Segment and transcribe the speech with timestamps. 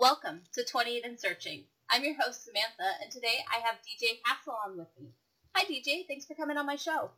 [0.00, 1.64] Welcome to 28 and Searching.
[1.90, 5.10] I'm your host, Samantha, and today I have DJ Hassel on with me.
[5.54, 6.06] Hi, DJ.
[6.08, 7.10] Thanks for coming on my show.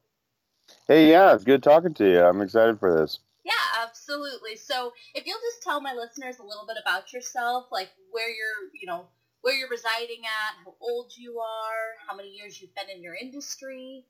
[0.89, 2.21] Hey, yeah, it's good talking to you.
[2.21, 3.21] I'm excited for this.
[3.45, 3.53] Yeah,
[3.87, 4.57] absolutely.
[4.57, 8.69] So if you'll just tell my listeners a little bit about yourself, like where you're,
[8.75, 9.07] you know,
[9.43, 13.15] where you're residing at, how old you are, how many years you've been in your
[13.15, 14.07] industry.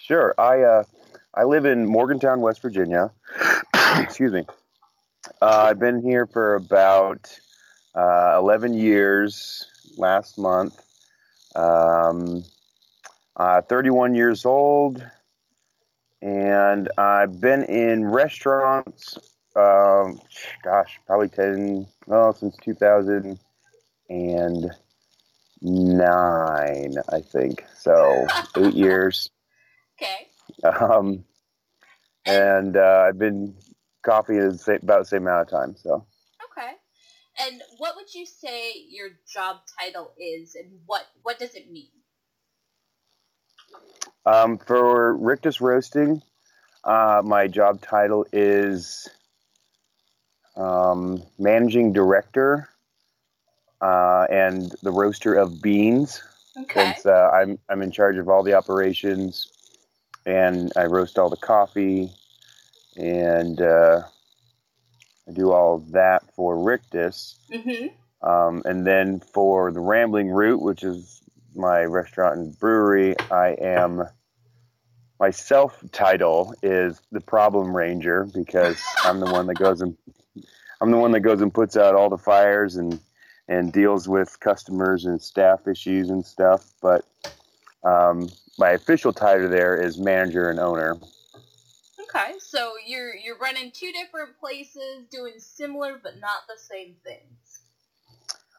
[0.00, 0.34] Sure.
[0.36, 0.82] I uh,
[1.36, 3.12] I live in Morgantown, West Virginia.
[3.98, 4.44] Excuse me.
[5.40, 7.38] Uh, I've been here for about
[7.94, 9.66] uh, 11 years
[9.96, 10.80] last month.
[11.54, 12.44] Um,
[13.36, 15.04] uh, 31 years old,
[16.22, 19.18] and I've been in restaurants.
[19.56, 20.20] Um,
[20.62, 21.86] gosh, probably 10.
[22.06, 23.38] Well, since 2009,
[27.08, 27.64] I think.
[27.76, 29.30] So eight years.
[30.00, 30.28] Okay.
[30.62, 31.24] Um,
[32.24, 33.56] and uh, I've been
[34.02, 35.76] coffee is about the same amount of time.
[35.76, 36.06] So.
[36.50, 36.72] Okay.
[37.40, 41.90] And what would you say your job title is, and what what does it mean?
[44.26, 46.20] Um, for Rictus Roasting,
[46.84, 49.08] uh, my job title is
[50.56, 52.68] um, managing director
[53.80, 56.22] uh, and the roaster of beans.
[56.56, 56.92] Okay.
[56.92, 59.52] Since uh, I'm I'm in charge of all the operations,
[60.26, 62.12] and I roast all the coffee,
[62.98, 64.02] and uh,
[65.28, 67.38] I do all that for Rictus.
[67.50, 68.28] Mm-hmm.
[68.28, 71.22] Um, and then for the Rambling Root, which is
[71.54, 74.04] my restaurant and brewery, I am
[75.20, 79.96] my self title is the Problem Ranger because I'm the one that goes and
[80.80, 83.00] I'm the one that goes and puts out all the fires and
[83.48, 86.70] and deals with customers and staff issues and stuff.
[86.82, 87.04] But
[87.82, 90.96] um, my official title there is manager and owner.
[92.08, 97.62] Okay, so you're you're running two different places, doing similar but not the same things.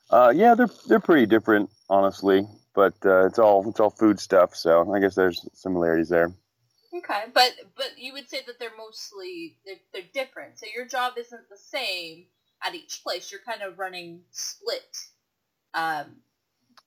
[0.10, 2.48] Uh, yeah, they're they're pretty different, honestly.
[2.76, 6.32] But uh, it's all it's all food stuff, so I guess there's similarities there.
[6.96, 10.60] Okay, but but you would say that they're mostly they're, they're different.
[10.60, 12.26] So your job isn't the same
[12.64, 13.32] at each place.
[13.32, 14.98] You're kind of running split,
[15.74, 16.18] um,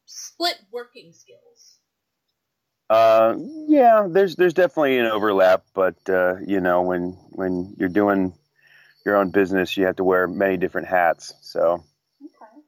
[0.06, 1.78] split working skills.
[2.92, 3.38] Uh,
[3.69, 8.34] yeah, there's there's definitely an overlap, but uh, you know, when when you're doing
[9.06, 11.32] your own business, you have to wear many different hats.
[11.41, 11.82] So
[12.22, 12.60] Okay,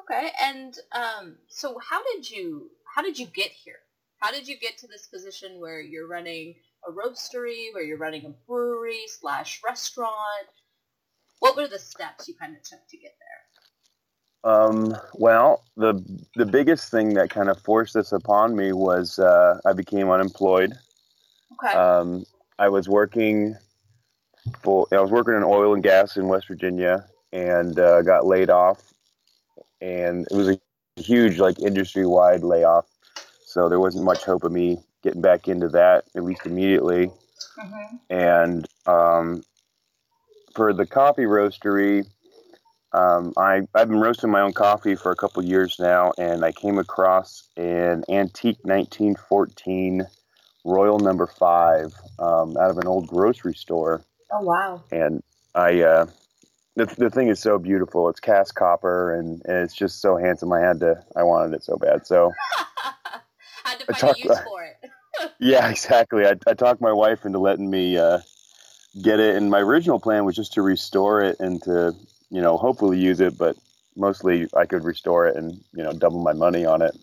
[0.00, 3.80] okay, and um, so how did you how did you get here?
[4.18, 6.54] How did you get to this position where you're running
[6.86, 10.48] a roastery, where you're running a brewery slash restaurant?
[11.38, 13.51] What were the steps you kind of took to get there?
[14.44, 16.02] Um, well, the
[16.36, 20.74] the biggest thing that kind of forced this upon me was uh, I became unemployed.
[21.52, 21.76] Okay.
[21.76, 22.24] Um,
[22.58, 23.56] I was working
[24.62, 28.50] for I was working in oil and gas in West Virginia and uh, got laid
[28.50, 28.92] off,
[29.80, 30.60] and it was a
[31.00, 32.86] huge like industry wide layoff.
[33.44, 37.10] So there wasn't much hope of me getting back into that at least immediately.
[37.58, 39.42] hmm And um,
[40.54, 42.06] for the coffee roastery,
[42.94, 46.52] um, I, I've been roasting my own coffee for a couple years now, and I
[46.52, 50.06] came across an antique 1914
[50.64, 54.82] Royal Number Five um, out of an old grocery store, Oh wow.
[54.92, 55.22] and
[55.54, 56.06] I uh,
[56.76, 58.08] the the thing is so beautiful.
[58.08, 60.52] It's cast copper, and, and it's just so handsome.
[60.52, 62.06] I had to, I wanted it so bad.
[62.06, 62.32] So
[63.64, 65.32] Had to I find talked a use for it.
[65.40, 66.26] yeah, exactly.
[66.26, 68.18] I, I talked my wife into letting me uh,
[69.02, 71.94] get it, and my original plan was just to restore it and to,
[72.32, 73.56] you know, hopefully use it, but
[73.96, 76.96] mostly I could restore it and, you know, double my money on it.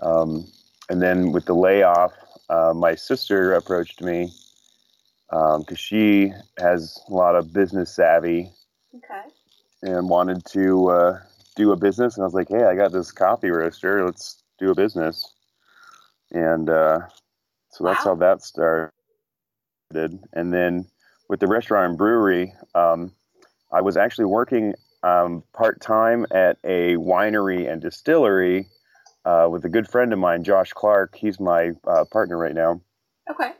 [0.00, 0.46] Um,
[0.88, 2.12] and then with the layoff,
[2.48, 4.32] uh, my sister approached me
[5.30, 8.50] because she has a lot of business savvy
[8.96, 9.22] Okay.
[9.82, 11.18] and wanted to uh,
[11.54, 12.16] do a business.
[12.16, 14.04] And I was like, hey, I got this coffee roaster.
[14.04, 15.34] Let's do a business.
[16.30, 17.00] And uh,
[17.72, 18.12] so that's Wow.
[18.12, 18.90] how that started.
[20.32, 20.86] And then
[21.28, 23.12] with the restaurant and brewery, um,
[23.72, 28.68] I was actually working um, part time at a winery and distillery
[29.24, 31.16] uh, with a good friend of mine, Josh Clark.
[31.16, 32.80] He's my uh, partner right now
[33.30, 33.52] Okay.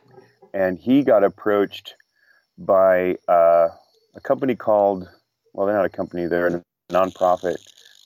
[0.53, 1.95] and he got approached
[2.57, 3.67] by uh,
[4.15, 5.07] a company called
[5.53, 7.57] well they're not a company they're a nonprofit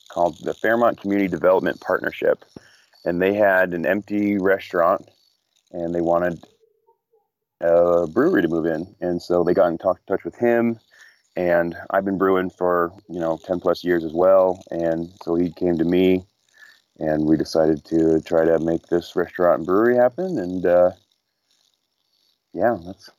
[0.09, 2.43] called the fairmont community development partnership
[3.05, 5.09] and they had an empty restaurant
[5.71, 6.43] and they wanted
[7.61, 10.79] a brewery to move in and so they got in talk, touch with him
[11.35, 15.51] and i've been brewing for you know 10 plus years as well and so he
[15.51, 16.25] came to me
[16.99, 20.91] and we decided to try to make this restaurant and brewery happen and uh,
[22.53, 23.09] yeah, that's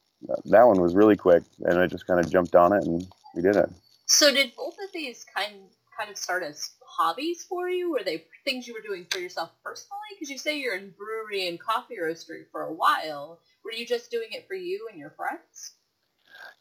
[0.47, 3.43] that one was really quick, and I just kind of jumped on it and we
[3.43, 3.71] did it.
[4.07, 5.55] So did both of these kind
[5.99, 7.91] kind of start as hobbies for you?
[7.91, 9.99] Were they things you were doing for yourself personally?
[10.15, 13.41] Because you say you're in brewery and coffee roastery for a while.
[13.65, 15.73] Were you just doing it for you and your friends?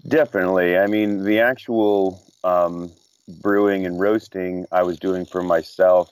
[0.08, 0.78] Definitely.
[0.78, 2.92] I mean, the actual um,
[3.42, 6.10] brewing and roasting I was doing for myself.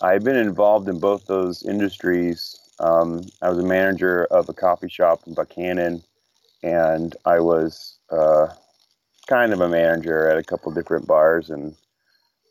[0.00, 2.58] I've been involved in both those industries.
[2.80, 6.02] Um, I was a manager of a coffee shop in Buckhannon,
[6.62, 8.48] and I was uh,
[9.28, 11.50] kind of a manager at a couple different bars.
[11.50, 11.74] And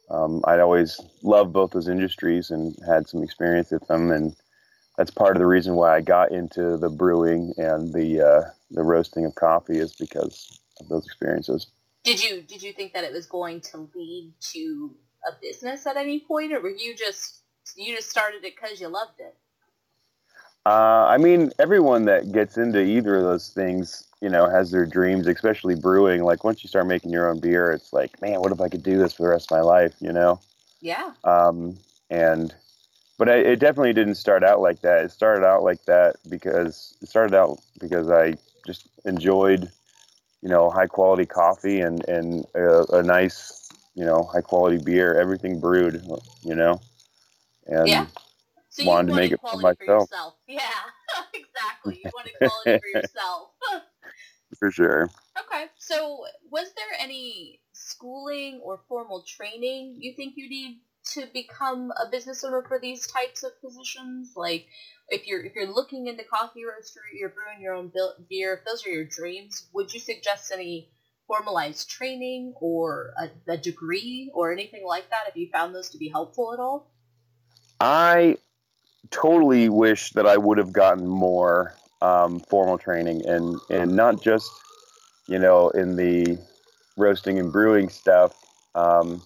[0.10, 4.12] um, I'd always loved both those industries and had some experience with them.
[4.12, 4.36] And
[4.98, 8.84] that's part of the reason why I got into the brewing and the uh, the
[8.84, 11.68] roasting of coffee is because of those experiences.
[12.04, 14.96] Did you did you think that it was going to lead to
[15.28, 17.42] a business at any point, or were you just
[17.75, 19.36] you just started it because you loved it?
[20.66, 24.86] Uh, I mean, everyone that gets into either of those things, you know, has their
[24.86, 26.24] dreams, especially brewing.
[26.24, 28.84] Like once you start making your own beer, it's like, man, what if I could
[28.84, 29.96] do this for the rest of my life?
[30.02, 30.42] You know?
[30.81, 31.14] Yeah.
[31.24, 31.78] Um,
[32.10, 32.54] and
[33.18, 35.06] but I, it definitely didn't start out like that.
[35.06, 38.36] It started out like that because it started out because I
[38.68, 39.72] just enjoyed
[40.42, 45.19] you know, high quality coffee and and a, a nice, you know, high quality beer,
[45.19, 46.02] everything brewed,
[46.44, 46.80] you know,
[47.66, 48.06] and yeah.
[48.69, 50.10] So wanted to make it for myself.
[50.18, 50.36] For yourself.
[50.48, 50.60] Yeah,
[51.34, 52.02] exactly.
[52.04, 53.50] You wanted quality for yourself.
[54.60, 55.10] for sure.
[55.40, 55.66] Okay.
[55.78, 60.81] So, was there any schooling or formal training you think you need
[61.13, 64.33] to become a business owner for these types of positions?
[64.36, 64.68] Like,
[65.09, 67.92] if you're if you're looking into coffee roastery, you're brewing your own
[68.30, 70.89] beer, if those are your dreams, would you suggest any
[71.27, 75.25] formalized training or a, a degree or anything like that?
[75.25, 76.92] Have you found those to be helpful at all?
[77.80, 78.38] I
[79.12, 84.51] totally wish that I would have gotten more um, formal training and and not just
[85.27, 86.38] you know in the
[86.98, 88.33] roasting and brewing stuff,
[88.75, 89.21] um,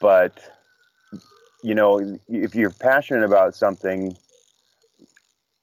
[0.00, 0.38] but
[1.62, 4.16] you know if you're passionate about something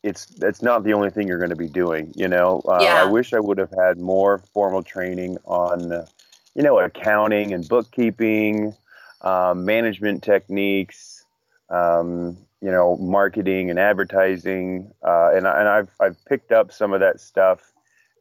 [0.03, 2.13] it's it's not the only thing you're going to be doing.
[2.15, 3.01] You know, uh, yeah.
[3.01, 6.05] I wish I would have had more formal training on, uh,
[6.53, 8.75] you know, accounting and bookkeeping,
[9.21, 11.23] um, management techniques,
[11.69, 16.99] um, you know, marketing and advertising, uh, and and I've I've picked up some of
[16.99, 17.71] that stuff,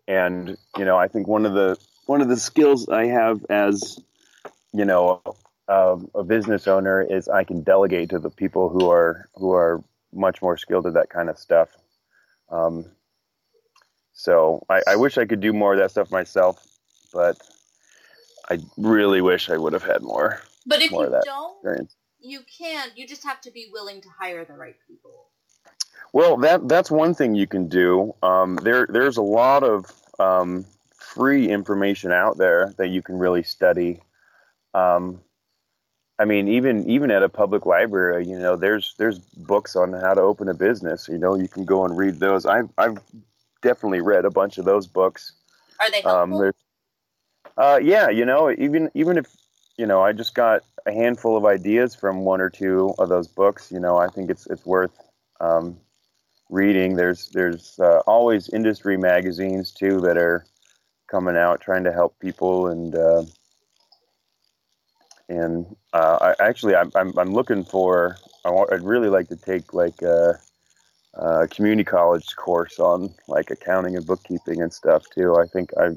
[0.06, 1.76] and you know, I think one of the
[2.06, 3.98] one of the skills I have as,
[4.72, 5.20] you know.
[5.68, 9.82] Um, a business owner is I can delegate to the people who are who are
[10.12, 11.70] much more skilled at that kind of stuff.
[12.50, 12.86] Um,
[14.12, 16.62] so I, I, wish I could do more of that stuff myself,
[17.12, 17.40] but
[18.50, 20.42] I really wish I would have had more.
[20.66, 21.96] But if more you don't, experience.
[22.20, 22.96] you can't.
[22.96, 25.28] You just have to be willing to hire the right people.
[26.12, 28.14] Well, that that's one thing you can do.
[28.22, 33.42] Um, there there's a lot of um, free information out there that you can really
[33.42, 34.00] study.
[34.74, 35.20] Um,
[36.22, 40.14] I mean, even even at a public library, you know, there's there's books on how
[40.14, 41.08] to open a business.
[41.08, 42.46] You know, you can go and read those.
[42.46, 42.98] I've I've
[43.60, 45.32] definitely read a bunch of those books.
[45.80, 46.46] Are they um, helpful?
[46.46, 46.52] Um,
[47.56, 49.26] uh, yeah, you know, even even if
[49.76, 53.26] you know, I just got a handful of ideas from one or two of those
[53.26, 53.72] books.
[53.72, 54.96] You know, I think it's it's worth
[55.40, 55.76] um,
[56.50, 56.94] reading.
[56.94, 60.44] There's there's uh, always industry magazines too that are
[61.10, 62.94] coming out trying to help people and.
[62.94, 63.24] Uh,
[65.28, 69.72] and uh, I actually I'm, I'm, I'm looking for I I'd really like to take
[69.72, 70.38] like a,
[71.14, 75.36] a, community college course on like accounting and bookkeeping and stuff too.
[75.36, 75.90] I think I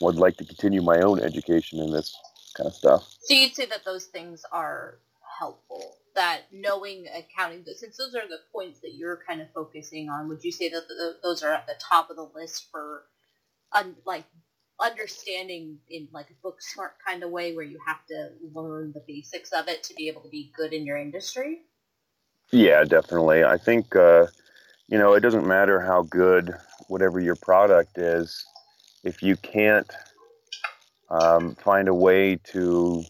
[0.00, 2.16] would like to continue my own education in this
[2.56, 3.08] kind of stuff.
[3.22, 4.98] So you'd say that those things are
[5.38, 5.96] helpful.
[6.14, 10.44] That knowing accounting, since those are the points that you're kind of focusing on, would
[10.44, 10.82] you say that
[11.22, 13.04] those are at the top of the list for,
[14.04, 14.24] like
[14.80, 19.02] understanding in like a book smart kind of way where you have to learn the
[19.06, 21.60] basics of it to be able to be good in your industry?
[22.50, 23.44] Yeah, definitely.
[23.44, 24.26] I think uh,
[24.88, 26.54] you know it doesn't matter how good
[26.88, 28.44] whatever your product is
[29.04, 29.90] if you can't
[31.10, 33.02] um, find a way to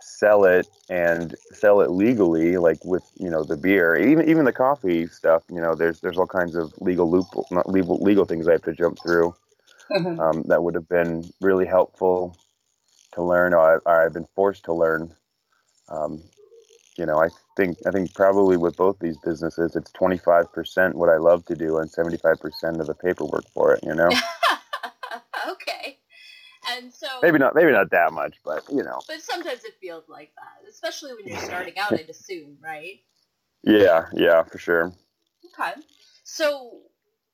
[0.00, 4.52] sell it and sell it legally, like with you know the beer, even even the
[4.52, 5.42] coffee stuff.
[5.50, 8.62] You know, there's there's all kinds of legal loophole, not legal legal things I have
[8.62, 9.34] to jump through
[9.90, 10.20] mm-hmm.
[10.20, 12.36] um, that would have been really helpful
[13.12, 15.14] to learn or, I, have been forced to learn.
[15.88, 16.22] Um,
[16.96, 21.16] you know, I think I think probably with both these businesses, it's 25% what I
[21.16, 23.84] love to do and 75% of the paperwork for it.
[23.84, 24.08] You know.
[25.48, 25.98] okay.
[26.70, 29.00] And so maybe not maybe not that much, but you know.
[29.06, 31.92] But sometimes it feels like that, especially when you're starting out.
[31.92, 33.00] I'd assume, right?
[33.62, 34.92] Yeah, yeah, for sure.
[35.46, 35.80] Okay.
[36.24, 36.80] So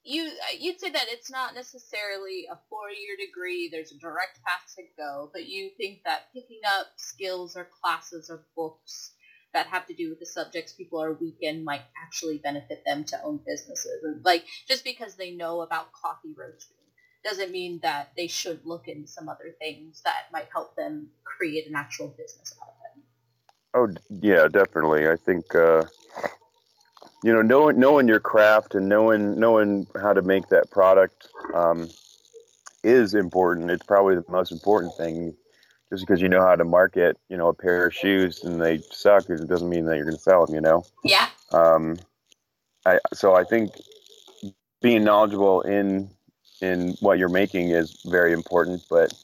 [0.04, 3.68] you uh, you'd say that it's not necessarily a four-year degree.
[3.72, 8.28] There's a direct path to go, but you think that picking up skills or classes
[8.30, 9.12] or books
[9.54, 13.04] that have to do with the subjects people are weak in might actually benefit them
[13.04, 14.02] to own businesses.
[14.02, 16.76] And like just because they know about coffee roasting
[17.24, 21.66] doesn't mean that they should look into some other things that might help them create
[21.66, 23.98] an actual business out of it.
[24.00, 25.08] Oh yeah, definitely.
[25.08, 25.84] I think uh,
[27.24, 31.88] you know knowing knowing your craft and knowing knowing how to make that product um,
[32.82, 33.70] is important.
[33.70, 35.34] It's probably the most important thing.
[35.88, 38.78] Just because you know how to market, you know, a pair of shoes and they
[38.90, 40.54] suck, it doesn't mean that you're going to sell them.
[40.54, 40.84] You know.
[41.02, 41.28] Yeah.
[41.50, 41.96] Um,
[42.84, 43.72] I so I think
[44.82, 46.10] being knowledgeable in
[46.60, 49.14] in what you're making is very important, but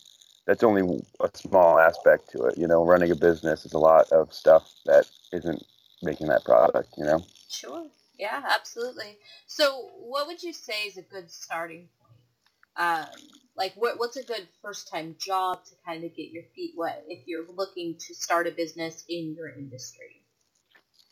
[0.47, 2.57] that's only a small aspect to it.
[2.57, 5.63] You know, running a business is a lot of stuff that isn't
[6.03, 6.95] making that product.
[6.97, 7.25] You know.
[7.51, 7.87] Sure.
[8.19, 9.19] Yeah, absolutely.
[9.47, 12.11] So, what would you say is a good starting point?
[12.77, 13.07] Um,
[13.57, 17.27] like, what, what's a good first-time job to kind of get your feet wet if
[17.27, 20.23] you're looking to start a business in your industry?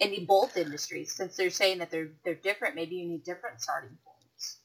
[0.01, 3.99] In both industries, since they're saying that they're they're different, maybe you need different starting
[4.05, 4.59] points.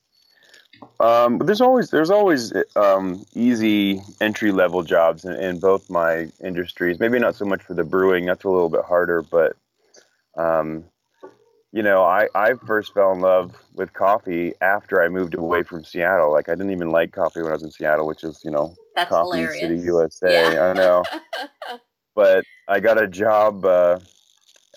[1.00, 6.28] Um, but there's always there's always um, easy entry level jobs in, in, both my
[6.44, 7.00] industries.
[7.00, 9.24] Maybe not so much for the brewing; that's a little bit harder.
[9.24, 9.56] But
[10.38, 10.86] um,
[11.74, 15.84] you know, I, I first fell in love with coffee after I moved away from
[15.84, 16.32] Seattle.
[16.32, 18.76] Like I didn't even like coffee when I was in Seattle, which is, you know,
[18.96, 19.60] That's coffee hilarious.
[19.60, 20.54] city USA.
[20.54, 20.66] Yeah.
[20.66, 21.04] I know.
[22.16, 24.00] but I got a job uh,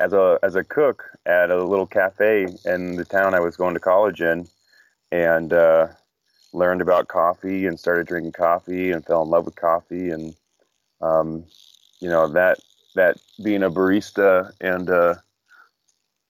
[0.01, 3.75] as a as a cook at a little cafe in the town I was going
[3.75, 4.49] to college in,
[5.13, 5.89] and uh,
[6.55, 10.35] learned about coffee and started drinking coffee and fell in love with coffee and
[11.03, 11.45] um,
[12.01, 12.59] you know that
[12.95, 15.17] that being a barista and uh,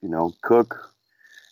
[0.01, 0.93] you know, cook.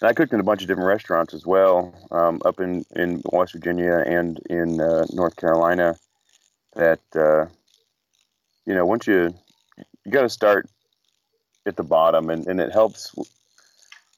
[0.01, 3.21] And I cooked in a bunch of different restaurants as well, um, up in, in
[3.31, 5.95] West Virginia and in uh, North Carolina.
[6.75, 7.45] That uh,
[8.65, 9.33] you know, once you
[10.05, 10.69] you got to start
[11.65, 13.15] at the bottom, and, and it helps.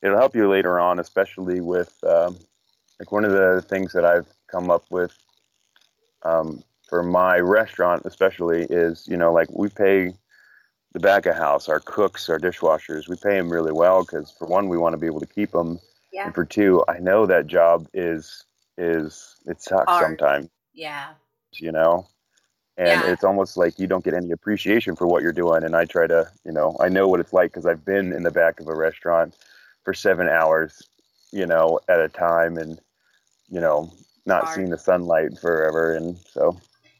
[0.02, 2.38] It'll help you later on, especially with um,
[3.00, 5.12] like one of the things that I've come up with
[6.24, 10.14] um, for my restaurant, especially is you know like we pay
[10.98, 14.48] the back of house, our cooks, our dishwashers, we pay them really well because for
[14.48, 15.80] one, we want to be able to keep them,
[16.12, 16.26] yeah.
[16.26, 18.46] and for two, I know that job is
[18.80, 20.20] is it sucks Hard.
[20.20, 20.50] sometimes.
[20.74, 21.10] Yeah.
[21.54, 22.08] You know,
[22.78, 23.12] and Yeah.
[23.12, 25.64] it's almost like you don't get any appreciation for what you're doing.
[25.64, 28.24] And I try to, you know, I know what it's like because I've been in
[28.24, 29.36] the back of a restaurant
[29.84, 30.82] for seven hours,
[31.32, 32.80] you know, at a time, and
[33.50, 33.92] you know,
[34.26, 34.56] not Hard.
[34.56, 36.58] seeing the sunlight forever, and so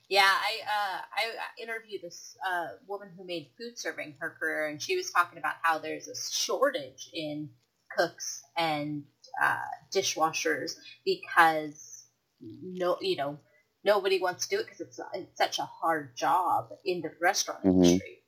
[0.10, 4.82] Yeah, I uh, I interviewed this uh, woman who made food serving her career, and
[4.82, 7.50] she was talking about how there's a shortage in
[7.98, 9.04] cooks and
[9.44, 9.58] uh,
[9.94, 12.06] dishwashers because
[12.42, 13.38] no, you know,
[13.84, 17.64] nobody wants to do it because it's, it's such a hard job in the restaurant
[17.64, 17.84] Mhm.
[17.86, 18.24] industry.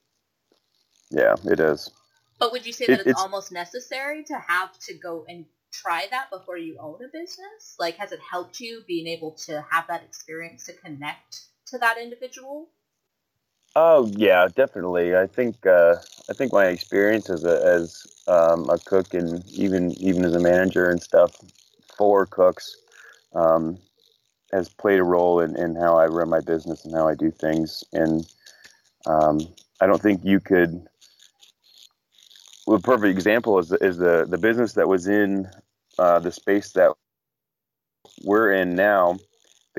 [1.12, 1.92] yeah, it is.
[2.40, 5.46] But would you say It- that it's, it's- almost necessary to have to go and
[5.72, 7.76] try that before you own a business?
[7.80, 11.98] Like, has it helped you being able to have that experience to connect to that
[11.98, 12.70] individual?
[13.76, 15.16] Oh yeah, definitely.
[15.16, 15.96] I think uh,
[16.30, 20.40] I think my experience as a as um, a cook and even even as a
[20.40, 21.36] manager and stuff
[21.98, 22.78] for cooks
[23.36, 23.80] um,
[24.54, 27.32] has played a role in, in how I run my business and how I do
[27.32, 27.84] things.
[27.94, 28.28] And
[29.08, 29.40] um,
[29.82, 30.88] I don't think you could.
[32.68, 35.50] Well, a perfect example is the, is the the business that was in
[36.00, 36.94] uh, the space that
[38.24, 39.18] we're in now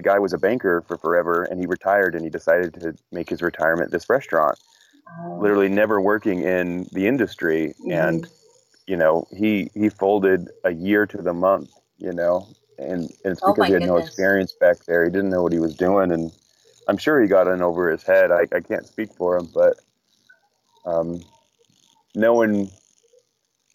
[0.00, 3.28] the guy was a banker for forever and he retired and he decided to make
[3.28, 4.58] his retirement this restaurant.
[5.38, 8.26] Literally never working in the industry and
[8.86, 13.42] you know he he folded a year to the month you know and, and it's
[13.42, 15.04] Oh because my he had no experience back there.
[15.04, 16.32] He didn't know what he was doing and
[16.88, 18.30] i'm sure he got in over his head.
[18.30, 19.80] I, I can't speak for him but
[20.86, 21.20] um,
[22.14, 22.70] knowing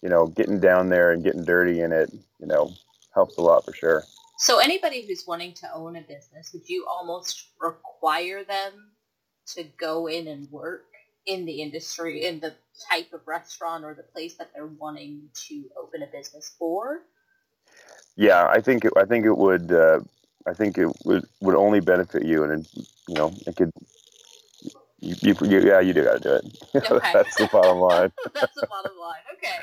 [0.02, 2.74] you know getting down there and getting dirty in it you know
[3.14, 4.04] helps a lot for sure
[4.38, 8.92] So anybody who's wanting to own a business, would you almost require them
[9.56, 10.86] to go in and work
[11.26, 12.54] in the industry, in the
[12.92, 17.02] type of restaurant or the place that they're wanting to open a business for?
[18.16, 20.00] Yeah, I think it, I think it would uh,
[20.48, 22.68] I think it would would only benefit you, and
[23.08, 23.72] you know it could.
[25.00, 26.58] You, you, you yeah, you do got to do it.
[26.92, 27.12] Okay.
[27.14, 28.12] That's the bottom line.
[28.34, 29.22] That's the bottom line.
[29.36, 29.58] Okay.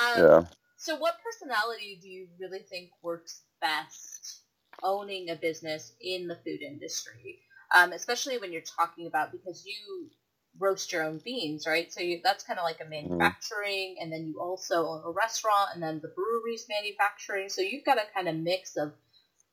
[0.00, 0.63] Um, Yeah.
[0.84, 4.42] So what personality do you really think works best
[4.82, 7.40] owning a business in the food industry?
[7.74, 10.10] Um, especially when you're talking about because you
[10.58, 11.90] roast your own beans, right?
[11.90, 13.16] So you, that's kind of like a mm-hmm.
[13.16, 17.48] manufacturing, and then you also own a restaurant, and then the brewery's manufacturing.
[17.48, 18.92] So you've got a kind of mix of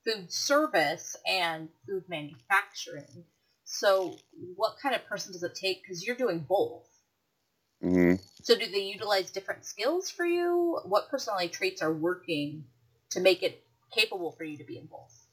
[0.06, 3.24] food service and food manufacturing.
[3.64, 4.18] So
[4.58, 5.82] what kind of person does it take?
[5.82, 6.90] Because you're doing both.
[7.82, 8.16] Mm-hmm.
[8.42, 10.80] So do they utilize different skills for you?
[10.86, 12.64] What personality traits are working
[13.12, 15.28] to make it capable for you to be in both?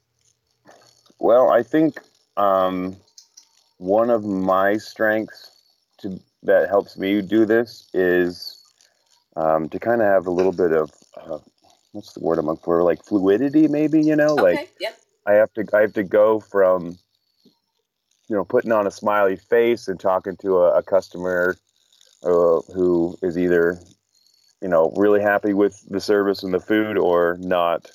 [1.19, 2.01] Well, I think
[2.37, 2.97] um,
[3.79, 5.53] one of my strengths
[5.99, 8.63] to that helps me do this is
[9.37, 11.39] um, to kind of have a little bit of uh,
[11.93, 12.83] what's the word I'm looking for?
[12.83, 14.99] Like fluidity, maybe you know, okay, like yep.
[15.27, 16.99] I have to I have to go from
[18.29, 21.57] you know putting on a smiley face and talking to a, a customer
[22.23, 23.79] uh, who is either
[24.61, 27.91] you know really happy with the service and the food or not,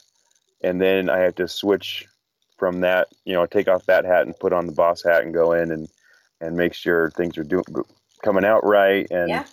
[0.63, 2.07] and then I have to switch
[2.57, 5.33] from that you know take off that hat and put on the boss hat and
[5.33, 5.89] go in and
[6.41, 7.63] and make sure things are doing
[8.23, 9.05] coming out right.
[9.11, 9.45] And yeah.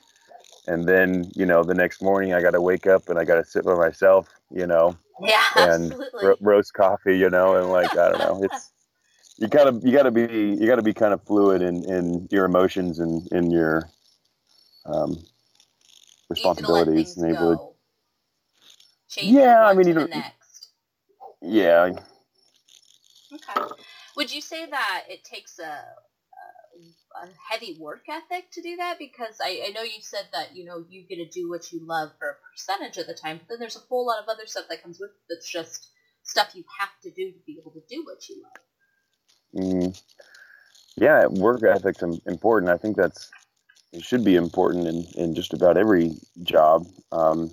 [0.66, 3.36] and then you know the next morning I got to wake up and I got
[3.36, 7.96] to sit by myself you know yeah and ro- roast coffee you know and like
[7.96, 8.70] I don't know it's
[9.38, 12.98] you gotta you gotta be you gotta be kind of fluid in in your emotions
[12.98, 13.88] and in your
[14.86, 15.16] um
[16.28, 17.26] responsibilities and
[19.20, 20.12] yeah I mean you don't,
[21.42, 21.90] yeah.
[23.32, 23.60] Okay.
[24.16, 25.84] Would you say that it takes a
[27.22, 28.98] a heavy work ethic to do that?
[28.98, 31.80] Because I, I know you said that you know you get to do what you
[31.86, 34.46] love for a percentage of the time but then there's a whole lot of other
[34.46, 35.88] stuff that comes with it that's just
[36.22, 39.64] stuff you have to do to be able to do what you love.
[39.66, 40.02] Mm.
[40.96, 42.70] yeah work ethic's important.
[42.70, 43.30] I think that's
[43.92, 46.86] it should be important in, in just about every job.
[47.12, 47.50] Um,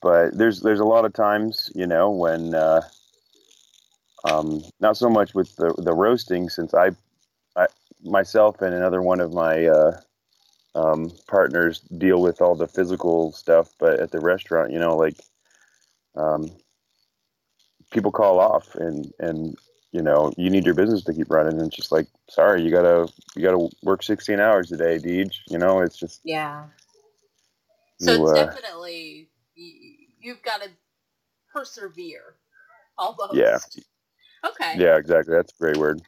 [0.00, 2.82] but there's there's a lot of times you know when uh,
[4.30, 6.90] um, not so much with the the roasting since I
[7.56, 7.66] I,
[8.02, 10.00] myself and another one of my uh,
[10.74, 15.16] um, partners deal with all the physical stuff, but at the restaurant, you know, like
[16.16, 16.50] um,
[17.90, 19.56] people call off and and
[19.94, 22.70] you know you need your business to keep running, and it's just like sorry, you
[22.70, 25.34] gotta you gotta work sixteen hours a day, Deej.
[25.48, 26.64] You know, it's just yeah.
[28.00, 30.70] So you, it's uh, definitely you've got to
[31.52, 32.34] persevere.
[32.98, 33.34] Almost.
[33.34, 33.58] Yeah.
[34.48, 34.78] Okay.
[34.78, 35.34] Yeah, exactly.
[35.34, 36.02] That's a great word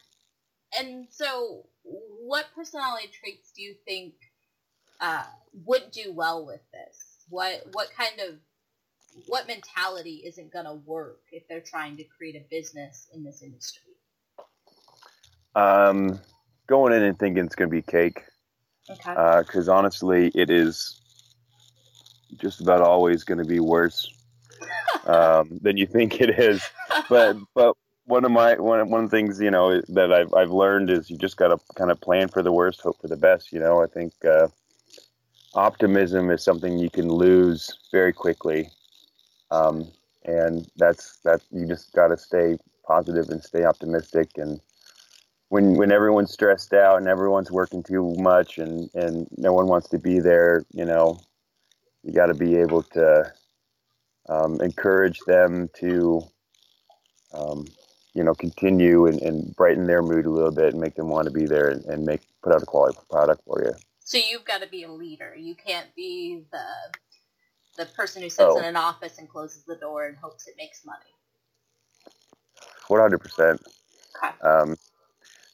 [0.79, 4.14] and so, what personality traits do you think
[5.01, 5.25] uh,
[5.64, 7.25] would do well with this?
[7.29, 8.37] What what kind of
[9.26, 13.42] what mentality isn't going to work if they're trying to create a business in this
[13.42, 13.92] industry?
[15.55, 16.20] Um,
[16.66, 18.22] going in and thinking it's going to be cake.
[18.90, 19.40] Okay.
[19.40, 21.00] Because uh, honestly, it is
[22.38, 24.12] just about always going to be worse
[25.07, 26.62] um, than you think it is.
[27.09, 30.50] But but one of my one one of the things you know that I've I've
[30.50, 33.16] learned is you just got to kind of plan for the worst, hope for the
[33.16, 33.52] best.
[33.52, 34.48] You know, I think uh,
[35.55, 38.70] optimism is something you can lose very quickly,
[39.51, 39.91] um,
[40.25, 42.57] and that's that you just got to stay
[42.87, 44.31] positive and stay optimistic.
[44.37, 44.61] And
[45.49, 49.89] when when everyone's stressed out and everyone's working too much and and no one wants
[49.91, 51.21] to be there, you know,
[52.03, 53.33] you got to be able to
[54.29, 56.23] um, encourage them to
[57.33, 57.67] um,
[58.15, 61.27] you know, continue and, and brighten their mood a little bit and make them want
[61.27, 63.73] to be there and, and make put out a quality product for you.
[64.01, 65.35] So you've got to be a leader.
[65.37, 66.65] You can't be the
[67.77, 68.59] the person who sits oh.
[68.59, 70.99] in an office and closes the door and hopes it makes money.
[72.89, 73.61] One hundred percent.
[74.43, 74.77] Um,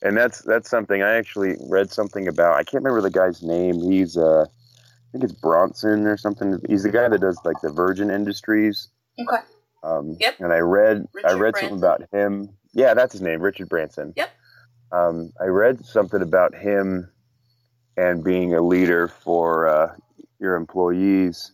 [0.03, 2.55] and that's that's something I actually read something about.
[2.55, 3.81] I can't remember the guy's name.
[3.81, 6.59] He's uh, I think it's Bronson or something.
[6.69, 8.89] He's the guy that does like the Virgin Industries.
[9.19, 9.43] Okay.
[9.83, 10.39] Um, yep.
[10.39, 11.69] And I read Richard I read Branson.
[11.71, 12.51] something about him.
[12.73, 14.15] Yeah, that's his name, Richard Branson.
[14.17, 14.31] Yep.
[14.93, 17.11] Um, I read something about him
[17.97, 19.95] and being a leader for uh,
[20.39, 21.53] your employees,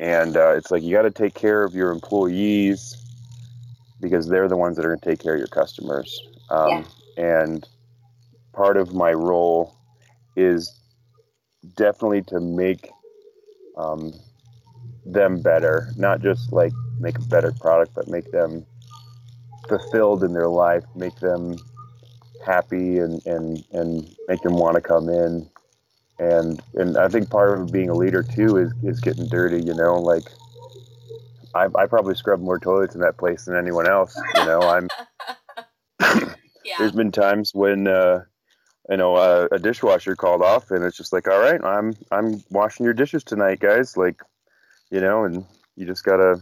[0.00, 2.96] and uh, it's like you got to take care of your employees
[4.00, 6.18] because they're the ones that are going to take care of your customers.
[6.48, 6.86] Um,
[7.16, 7.42] yeah.
[7.42, 7.68] And
[8.54, 9.76] part of my role
[10.36, 10.74] is
[11.76, 12.88] definitely to make
[13.76, 14.14] um,
[15.04, 18.64] them better, not just like make a better product, but make them
[19.68, 21.56] fulfilled in their life, make them
[22.44, 25.46] happy and, and, and make them want to come in.
[26.20, 29.74] And, and I think part of being a leader too is, is getting dirty, you
[29.74, 30.24] know, like
[31.54, 34.20] I, I probably scrub more toilets in that place than anyone else.
[34.34, 34.88] You know, I'm,
[36.64, 36.76] yeah.
[36.78, 38.24] there's been times when, uh,
[38.90, 42.44] you know, uh, a dishwasher called off and it's just like, all right, I'm, I'm
[42.50, 43.96] washing your dishes tonight, guys.
[43.96, 44.20] Like,
[44.90, 46.40] you know, and you just gotta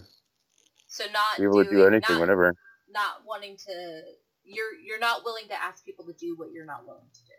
[0.89, 2.57] so not be able doing, to do anything not, whenever.
[2.91, 4.01] Not wanting to,
[4.45, 7.35] you're you're not willing to ask people to do what you're not willing to do.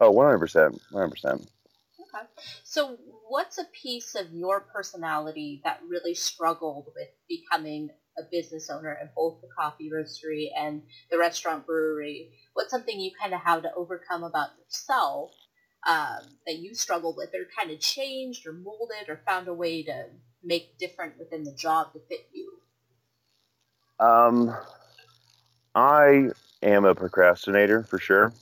[0.00, 0.78] Oh, 100%.
[0.92, 1.34] 100%.
[1.34, 2.26] Okay.
[2.64, 8.96] So, what's a piece of your personality that really struggled with becoming a business owner
[9.00, 12.32] at both the coffee roastery and the restaurant brewery?
[12.54, 15.30] What's something you kind of had to overcome about yourself
[15.86, 19.82] um, that you struggled with, or kind of changed, or molded, or found a way
[19.84, 20.06] to
[20.42, 22.52] make different within the job to fit you?
[24.00, 24.54] Um,
[25.74, 26.30] I
[26.62, 28.32] am a procrastinator for sure,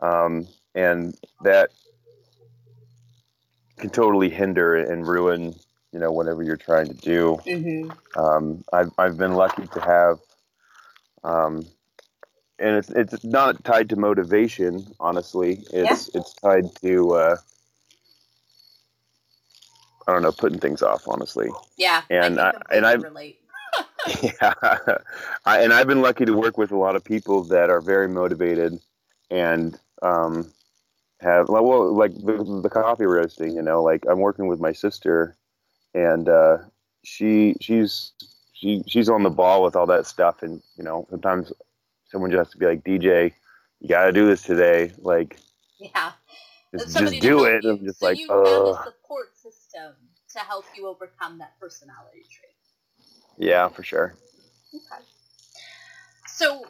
[0.00, 1.70] um, and that
[3.78, 5.54] can totally hinder and ruin,
[5.92, 7.38] you know, whatever you're trying to do.
[7.46, 8.20] Mm-hmm.
[8.20, 10.18] Um, I've I've been lucky to have,
[11.24, 11.66] um,
[12.58, 14.86] and it's it's not tied to motivation.
[15.00, 16.20] Honestly, it's yeah.
[16.20, 17.12] it's tied to.
[17.12, 17.36] Uh,
[20.08, 21.48] I don't know, putting things off, honestly.
[21.76, 22.02] Yeah.
[22.10, 23.40] And I, I and I relate.
[24.22, 24.54] yeah,
[25.44, 28.08] I, and I've been lucky to work with a lot of people that are very
[28.08, 28.78] motivated
[29.30, 30.52] and um,
[31.20, 33.52] have well, like the, the coffee roasting.
[33.52, 35.36] You know, like I'm working with my sister,
[35.94, 36.58] and uh,
[37.04, 38.12] she she's
[38.52, 40.42] she she's on the ball with all that stuff.
[40.42, 41.52] And you know, sometimes
[42.10, 43.32] someone just has to be like, DJ,
[43.80, 44.92] you got to do this today.
[44.98, 45.38] Like,
[45.78, 46.12] yeah,
[46.72, 47.64] just, just do it.
[47.64, 47.70] You.
[47.70, 49.92] I'm just so like, you uh, have a support system
[50.32, 52.52] to help you overcome that personality trait.
[53.38, 54.14] Yeah, for sure.
[54.74, 55.04] Okay.
[56.26, 56.66] So,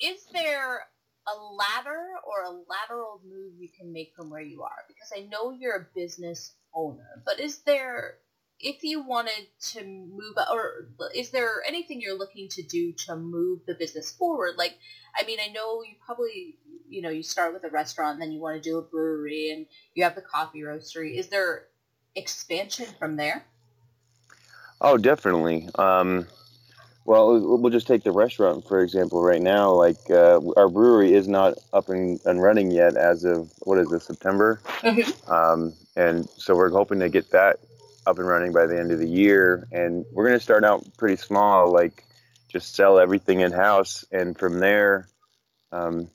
[0.00, 0.86] is there
[1.26, 4.84] a ladder or a lateral move you can make from where you are?
[4.88, 8.16] Because I know you're a business owner, but is there,
[8.60, 13.60] if you wanted to move, or is there anything you're looking to do to move
[13.66, 14.54] the business forward?
[14.56, 14.78] Like,
[15.18, 16.58] I mean, I know you probably,
[16.88, 19.66] you know, you start with a restaurant, then you want to do a brewery, and
[19.94, 21.16] you have the coffee roastery.
[21.18, 21.66] Is there
[22.14, 23.44] expansion from there?
[24.80, 25.68] Oh, definitely.
[25.76, 26.26] Um,
[27.04, 29.22] well, we'll just take the restaurant for example.
[29.22, 33.52] Right now, like uh, our brewery is not up and, and running yet as of
[33.60, 35.32] what is this September, mm-hmm.
[35.32, 37.58] um, and so we're hoping to get that
[38.06, 39.66] up and running by the end of the year.
[39.72, 42.04] And we're going to start out pretty small, like
[42.48, 45.08] just sell everything in house, and from there,
[45.72, 46.08] um,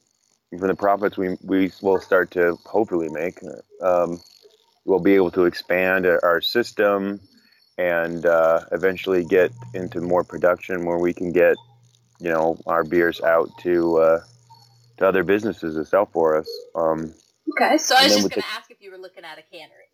[0.50, 3.40] from the profits we we will start to hopefully make,
[3.82, 4.20] um,
[4.86, 7.20] we'll be able to expand our system
[7.80, 11.56] and uh, eventually get into more production where we can get,
[12.20, 14.20] you know, our beers out to uh,
[14.98, 16.50] to other businesses to sell for us.
[16.76, 17.14] Um,
[17.52, 19.88] okay, so I was just going to ask if you were looking at a cannery.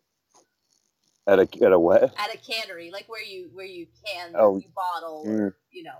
[1.28, 2.02] At a at a what?
[2.02, 5.54] At a cannery, like where you where you can oh, you bottle, mm.
[5.70, 5.98] you know,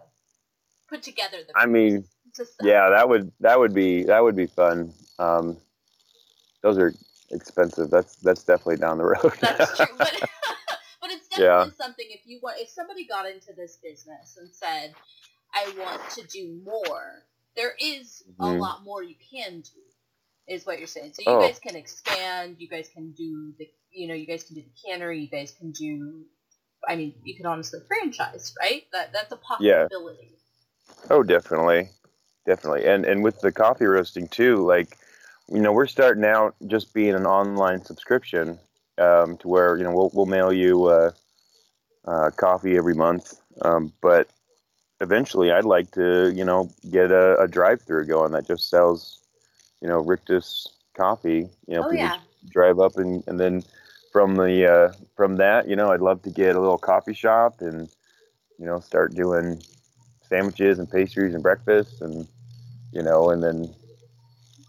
[0.89, 1.57] put together the.
[1.57, 2.05] I mean,
[2.63, 4.93] yeah, that would that would be that would be fun.
[5.21, 5.57] Um,
[6.63, 6.93] those are
[7.31, 7.91] expensive.
[7.91, 9.33] That's that's definitely down the road.
[9.41, 10.21] That's true, but
[11.37, 11.85] but it's definitely yeah.
[11.85, 14.95] something if you want if somebody got into this business and said,
[15.55, 17.23] I want to do more,
[17.57, 18.43] there is mm-hmm.
[18.43, 19.81] a lot more you can do,
[20.49, 21.13] is what you're saying.
[21.15, 21.41] So you oh.
[21.41, 24.89] guys can expand, you guys can do the you know, you guys can do the
[24.89, 26.25] cannery, you guys can do
[26.87, 28.85] I mean, you can honestly franchise, right?
[28.93, 30.31] That that's a possibility.
[30.33, 31.07] Yeah.
[31.11, 31.91] Oh, definitely.
[32.47, 32.87] Definitely.
[32.87, 34.97] And and with the coffee roasting too, like
[35.49, 38.59] you know, we're starting out just being an online subscription
[38.99, 41.11] um, to where you know we'll we'll mail you uh,
[42.07, 44.29] uh, coffee every month, um, but
[45.01, 49.21] eventually I'd like to you know get a, a drive-through going that just sells
[49.81, 51.49] you know Rictus coffee.
[51.67, 52.19] You know, oh, people yeah.
[52.51, 53.63] drive up and and then
[54.13, 57.61] from the uh, from that you know I'd love to get a little coffee shop
[57.61, 57.89] and
[58.59, 59.63] you know start doing
[60.29, 62.27] sandwiches and pastries and breakfast and
[62.93, 63.75] you know and then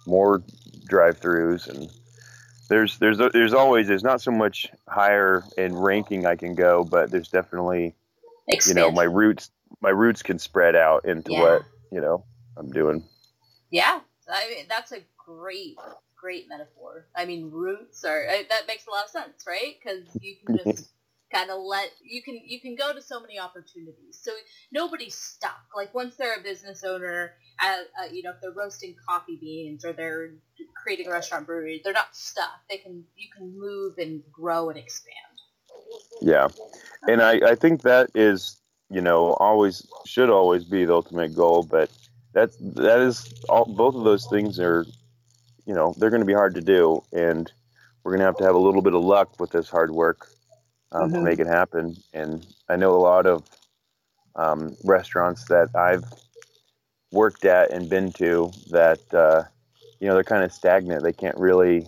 [0.06, 0.43] more
[0.86, 1.91] drive-throughs and
[2.70, 7.12] there's there's there's always there's not so much higher in ranking I can go, but
[7.12, 7.96] there's definitely
[8.48, 8.78] Expansion.
[8.78, 9.52] you know my roots
[9.82, 11.42] my roots can spread out into yeah.
[11.42, 12.24] what you know
[12.58, 13.04] I'm doing.
[13.70, 14.00] Yeah,
[14.30, 15.78] I mean that's a great
[16.20, 17.08] great metaphor.
[17.16, 19.76] I mean roots are that makes a lot of sense, right?
[19.82, 20.90] Because you can just
[21.32, 24.20] kind of let you can you can go to so many opportunities.
[24.22, 24.32] So
[24.72, 25.60] nobody's stuck.
[25.76, 29.86] Like once they're a business owner, uh, uh, you know, if they're roasting coffee beans
[29.86, 30.32] or they're
[30.82, 32.62] creating a restaurant brewery, they're not stuck.
[32.70, 35.16] They can you can move and grow and expand.
[36.22, 36.48] Yeah,
[37.08, 41.63] and I I think that is you know always should always be the ultimate goal,
[41.63, 41.92] but
[42.34, 44.86] that's that is all both of those things are
[45.66, 47.52] you know they're going to be hard to do and
[48.04, 50.30] we're going to have to have a little bit of luck with this hard work
[50.91, 51.15] um, mm-hmm.
[51.15, 51.95] to make it happen.
[52.13, 53.43] And I know a lot of
[54.36, 56.04] um, restaurants that I've
[57.12, 59.43] worked at and been to that uh,
[60.00, 61.04] you know they're kind of stagnant.
[61.04, 61.88] They can't really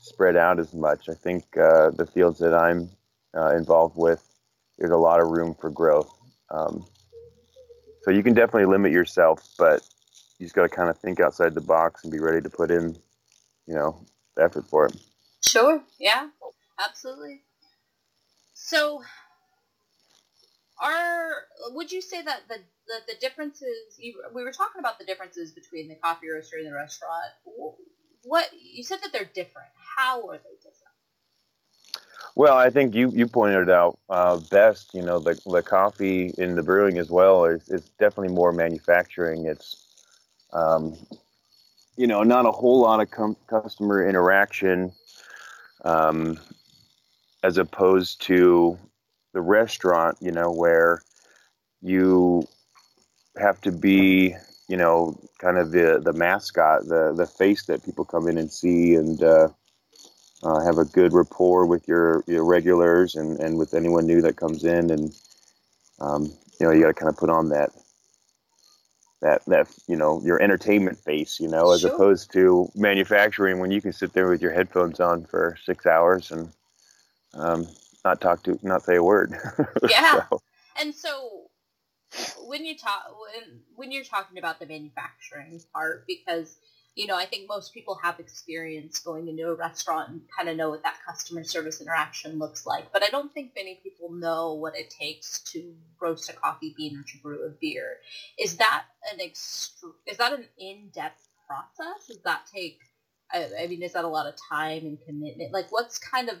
[0.00, 1.08] spread out as much.
[1.08, 2.90] I think uh, the fields that I'm
[3.36, 4.22] uh, involved with,
[4.78, 6.10] there's a lot of room for growth.
[6.50, 6.86] Um,
[8.02, 9.80] so you can definitely limit yourself, but
[10.38, 12.70] you just got to kind of think outside the box and be ready to put
[12.70, 12.96] in
[13.66, 14.04] you know
[14.36, 14.96] the effort for it.
[15.42, 15.82] Sure.
[15.98, 16.28] Yeah.
[16.78, 17.42] Absolutely.
[18.66, 19.02] So,
[20.80, 25.04] are would you say that the the, the differences you, we were talking about the
[25.04, 27.26] differences between the coffee roaster and the restaurant?
[28.22, 29.68] What you said that they're different.
[29.98, 30.94] How are they different?
[32.36, 34.94] Well, I think you, you pointed out uh, best.
[34.94, 39.44] You know, the, the coffee in the brewing as well is, is definitely more manufacturing.
[39.44, 39.76] It's,
[40.54, 40.96] um,
[41.96, 44.90] you know, not a whole lot of com- customer interaction
[45.84, 46.40] um,
[47.44, 48.78] as opposed to
[49.34, 51.02] the restaurant, you know, where
[51.82, 52.42] you
[53.36, 54.34] have to be,
[54.66, 58.50] you know, kind of the, the mascot, the, the face that people come in and
[58.50, 59.48] see and, uh,
[60.42, 64.36] uh, have a good rapport with your, your regulars and, and with anyone new that
[64.36, 64.90] comes in.
[64.90, 65.14] And,
[66.00, 66.22] um,
[66.58, 67.70] you know, you got to kind of put on that,
[69.20, 71.92] that, that, you know, your entertainment face, you know, as sure.
[71.92, 76.30] opposed to manufacturing when you can sit there with your headphones on for six hours
[76.30, 76.50] and,
[77.36, 77.68] um,
[78.04, 79.34] not talk to, not say a word.
[79.88, 80.26] Yeah.
[80.28, 80.40] so.
[80.80, 81.42] And so
[82.46, 86.56] when you talk, when, when you're talking about the manufacturing part, because
[86.94, 90.56] you know, I think most people have experience going into a restaurant and kind of
[90.56, 92.92] know what that customer service interaction looks like.
[92.92, 96.96] But I don't think many people know what it takes to roast a coffee bean
[96.96, 97.96] or to brew a beer.
[98.38, 102.06] Is that an extra, is that an in-depth process?
[102.06, 102.78] Does that take,
[103.32, 105.52] I, I mean, is that a lot of time and commitment?
[105.52, 106.36] Like what's kind of,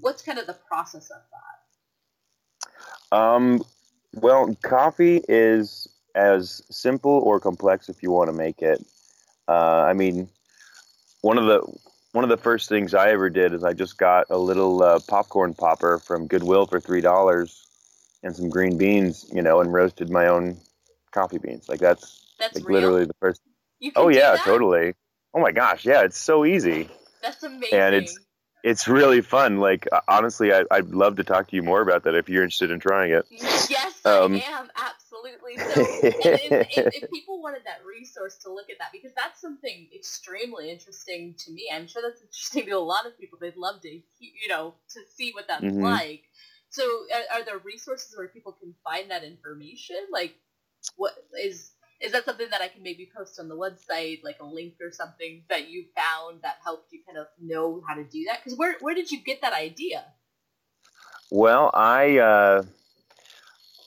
[0.00, 1.20] what's kind of the process of
[3.10, 3.16] that?
[3.16, 3.62] Um,
[4.14, 8.84] well, coffee is as simple or complex if you want to make it.
[9.46, 10.28] Uh, I mean,
[11.22, 11.60] one of the
[12.12, 14.98] one of the first things I ever did is I just got a little uh,
[15.08, 17.66] popcorn popper from Goodwill for three dollars
[18.22, 20.58] and some green beans, you know, and roasted my own
[21.12, 21.68] coffee beans.
[21.68, 23.40] Like that's that's like literally the first.
[23.96, 24.94] oh yeah, totally.
[25.34, 26.88] Oh my gosh, yeah, it's so easy.
[27.22, 27.78] That's amazing.
[27.78, 28.18] And it's
[28.62, 29.58] it's really fun.
[29.58, 32.70] Like honestly, I, would love to talk to you more about that if you're interested
[32.70, 33.26] in trying it.
[33.30, 35.56] Yes, um, I am absolutely.
[35.58, 40.70] So, if, if, people wanted that resource to look at that, because that's something extremely
[40.70, 41.70] interesting to me.
[41.72, 43.38] I'm sure that's interesting to a lot of people.
[43.40, 45.82] They'd love to, you know, to see what that's mm-hmm.
[45.82, 46.22] like.
[46.70, 49.96] So, are, are there resources where people can find that information?
[50.12, 50.34] Like,
[50.96, 54.44] what is is that something that I can maybe post on the website, like a
[54.44, 58.24] link or something that you found that helped you kind of know how to do
[58.26, 58.38] that?
[58.42, 60.04] Because where where did you get that idea?
[61.30, 62.62] Well, I uh,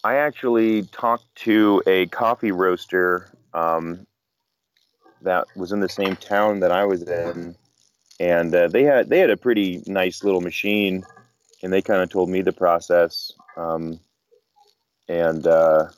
[0.04, 4.06] I actually talked to a coffee roaster um,
[5.22, 7.56] that was in the same town that I was in,
[8.20, 11.04] and uh, they had they had a pretty nice little machine,
[11.64, 13.32] and they kind of told me the process.
[13.56, 14.00] Um,
[15.08, 15.90] and uh,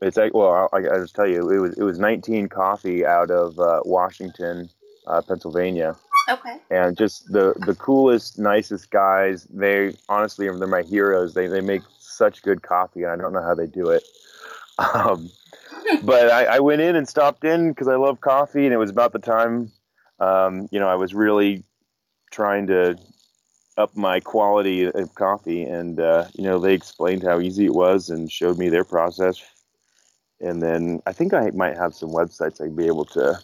[0.00, 3.30] it's like well, I, I just tell you, it was it was 19 coffee out
[3.30, 4.70] of uh, Washington,
[5.06, 5.96] uh, Pennsylvania.
[6.28, 6.58] Okay.
[6.70, 9.44] And just the the coolest, nicest guys.
[9.50, 11.34] They honestly, they're my heroes.
[11.34, 14.04] They they make such good coffee, and I don't know how they do it.
[14.78, 15.30] Um,
[16.02, 18.90] but I, I, went in and stopped in because I love coffee, and it was
[18.90, 19.72] about the time,
[20.20, 21.64] um, you know, I was really
[22.30, 22.96] trying to
[23.76, 28.08] up my quality of coffee, and uh, you know, they explained how easy it was
[28.08, 29.42] and showed me their process
[30.40, 33.40] and then I think I might have some websites I'd be able to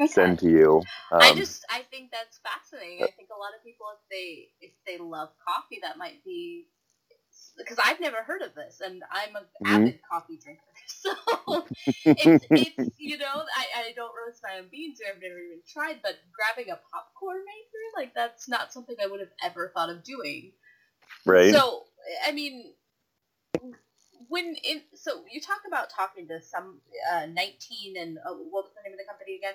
[0.00, 0.06] okay.
[0.06, 0.82] send to you.
[1.12, 3.02] Um, I just I think that's fascinating.
[3.02, 6.66] I think a lot of people, if they if they love coffee, that might be
[7.56, 9.82] because I've never heard of this, and I'm an mm-hmm.
[9.82, 10.62] avid coffee drinker.
[10.86, 11.64] So
[12.04, 15.60] it's, it's you know I, I don't roast my own beans, or I've never even
[15.66, 16.00] tried.
[16.02, 20.04] But grabbing a popcorn maker, like that's not something I would have ever thought of
[20.04, 20.52] doing.
[21.24, 21.54] Right.
[21.54, 21.84] So
[22.26, 22.74] I mean,
[24.28, 26.80] when in so you talk about talking to some
[27.12, 29.54] uh, 19 and uh, what was the name of the company again?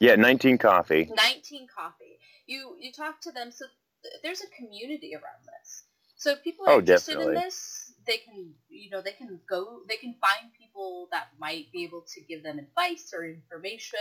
[0.00, 1.10] Yeah, 19 Coffee.
[1.14, 2.18] 19 Coffee.
[2.46, 3.66] You you talk to them so
[4.02, 5.84] th- there's a community around this.
[6.16, 7.36] So if people are oh, interested definitely.
[7.36, 11.70] in this, they can you know they can go they can find people that might
[11.72, 13.98] be able to give them advice or information.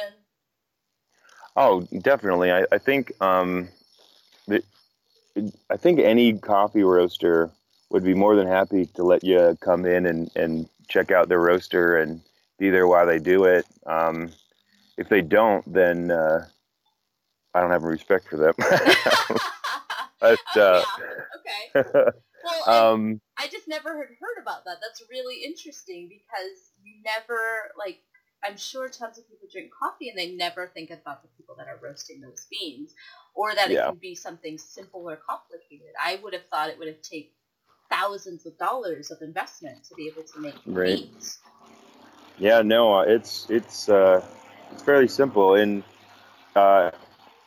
[1.55, 2.51] Oh, definitely.
[2.51, 3.69] I, I think um,
[4.47, 4.63] the,
[5.69, 7.51] I think any coffee roaster
[7.89, 11.39] would be more than happy to let you come in and, and check out their
[11.39, 12.21] roaster and
[12.59, 13.65] be there while they do it.
[13.85, 14.31] Um,
[14.97, 16.45] if they don't, then uh,
[17.53, 18.53] I don't have respect for them.
[20.19, 20.83] but, uh, uh,
[21.75, 21.81] yeah.
[21.81, 22.11] Okay.
[22.43, 24.77] Well, um, I just never heard, heard about that.
[24.81, 27.39] That's really interesting because you never
[27.77, 27.99] like.
[28.43, 31.67] I'm sure tons of people drink coffee and they never think about the people that
[31.67, 32.93] are roasting those beans,
[33.33, 33.87] or that yeah.
[33.87, 35.87] it can be something simple or complicated.
[35.99, 37.31] I would have thought it would have taken
[37.89, 41.09] thousands of dollars of investment to be able to make right.
[42.37, 44.23] Yeah, no, it's it's uh,
[44.71, 45.83] it's fairly simple, and
[46.55, 46.91] uh,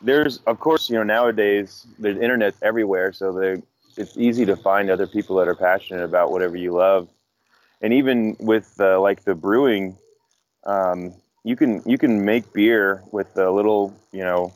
[0.01, 3.61] there's of course you know nowadays there's internet everywhere, so
[3.97, 7.07] it's easy to find other people that are passionate about whatever you love,
[7.81, 9.97] and even with uh, like the brewing,
[10.65, 14.53] um, you can you can make beer with a little you know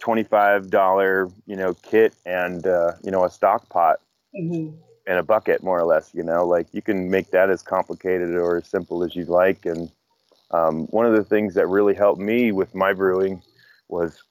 [0.00, 4.00] twenty five dollar you know kit and uh, you know a stock pot.
[4.34, 6.10] Mm-hmm in a bucket, more or less.
[6.14, 9.66] You know, like you can make that as complicated or as simple as you'd like.
[9.66, 9.90] And
[10.50, 13.42] um, one of the things that really helped me with my brewing
[13.88, 14.22] was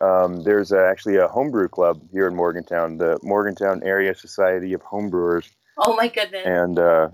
[0.00, 4.82] um, there's a, actually a homebrew club here in Morgantown, the Morgantown Area Society of
[4.82, 5.48] Homebrewers.
[5.78, 6.42] Oh my goodness!
[6.44, 7.10] And uh,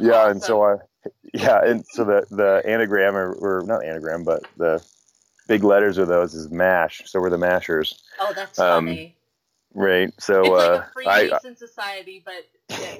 [0.00, 0.30] yeah, awesome.
[0.32, 0.76] and so I,
[1.34, 4.84] yeah, and so the the anagram or, or not anagram, but the
[5.48, 7.02] big letters of those is mash.
[7.06, 8.00] So we're the mashers.
[8.20, 9.16] Oh, that's um, funny.
[9.74, 10.12] Right.
[10.18, 12.44] So it's like uh, a Freemason I, society, but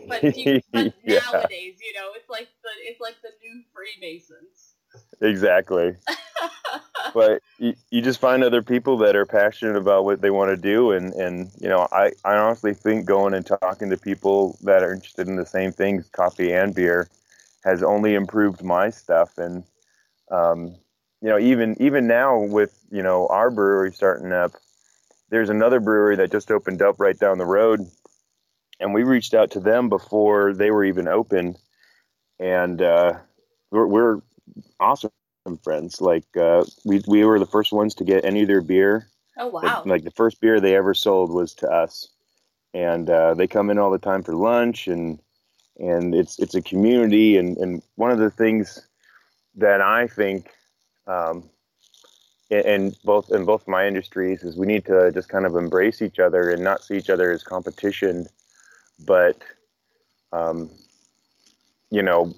[0.08, 1.20] but, you, but yeah.
[1.32, 4.74] nowadays, you know, it's like the it's like the new Freemasons.
[5.20, 5.94] Exactly.
[7.14, 10.56] but you, you just find other people that are passionate about what they want to
[10.56, 14.82] do, and and you know, I I honestly think going and talking to people that
[14.82, 17.08] are interested in the same things, coffee and beer,
[17.64, 19.64] has only improved my stuff, and
[20.30, 20.76] um,
[21.20, 24.52] you know, even even now with you know our brewery starting up
[25.30, 27.86] there's another brewery that just opened up right down the road,
[28.80, 31.56] and we reached out to them before they were even open,
[32.38, 33.14] and uh,
[33.70, 34.20] we're, we're,
[34.80, 35.10] awesome
[35.62, 36.00] friends.
[36.00, 39.08] Like uh, we we were the first ones to get any of their beer.
[39.36, 39.82] Oh wow!
[39.86, 42.08] Like the first beer they ever sold was to us,
[42.74, 45.18] and uh, they come in all the time for lunch, and
[45.78, 48.86] and it's it's a community, and and one of the things
[49.56, 50.50] that I think
[51.06, 51.48] um,
[52.50, 56.18] in both in both my industries is we need to just kind of embrace each
[56.18, 58.26] other and not see each other as competition,
[59.04, 59.36] but
[60.32, 60.70] um,
[61.90, 62.34] you know,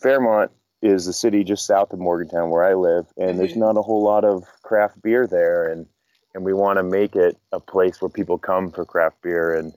[0.00, 0.50] Fairmont
[0.82, 3.38] is a city just south of Morgantown where I live, and mm-hmm.
[3.38, 5.86] there's not a whole lot of craft beer there, and
[6.34, 9.74] and we want to make it a place where people come for craft beer, and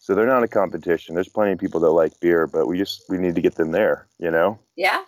[0.00, 1.14] so they're not a competition.
[1.14, 3.72] There's plenty of people that like beer, but we just we need to get them
[3.72, 4.58] there, you know?
[4.76, 5.02] Yeah,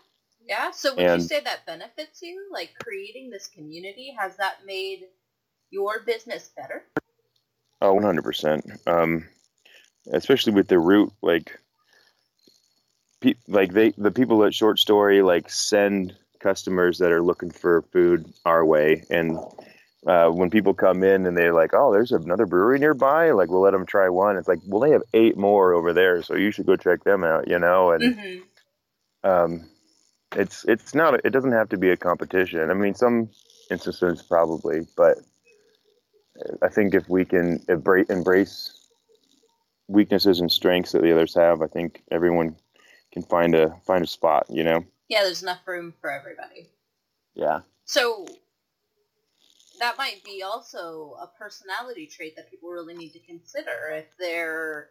[0.48, 0.70] yeah.
[0.70, 2.48] So would and, you say that benefits you?
[2.52, 5.04] Like creating this community, has that made
[5.70, 6.84] your business better?
[7.80, 8.88] Oh, 100%.
[8.88, 9.28] Um,
[10.10, 11.58] especially with the root, like,
[13.20, 17.82] pe- like they, the people at Short Story, like send customers that are looking for
[17.92, 19.04] food our way.
[19.10, 19.38] And
[20.06, 23.60] uh, when people come in and they're like, "Oh, there's another brewery nearby," like we'll
[23.60, 24.36] let them try one.
[24.36, 27.24] It's like, well, they have eight more over there, so you should go check them
[27.24, 27.90] out, you know.
[27.90, 29.28] And mm-hmm.
[29.28, 29.68] um,
[30.36, 32.70] it's it's not it doesn't have to be a competition.
[32.70, 33.30] I mean, some
[33.70, 35.18] instances probably, but
[36.62, 38.88] I think if we can embrace
[39.88, 42.56] weaknesses and strengths that the others have, I think everyone
[43.12, 44.46] can find a find a spot.
[44.48, 44.84] You know.
[45.08, 46.68] Yeah, there's enough room for everybody.
[47.34, 47.60] Yeah.
[47.84, 48.26] So
[49.80, 54.90] that might be also a personality trait that people really need to consider if they're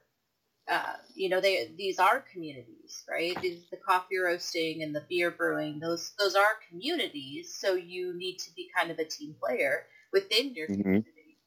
[0.69, 3.39] uh, you know, they these are communities, right?
[3.41, 7.55] These, the coffee roasting and the beer brewing, those those are communities.
[7.55, 10.81] So you need to be kind of a team player within your mm-hmm.
[10.81, 11.37] community.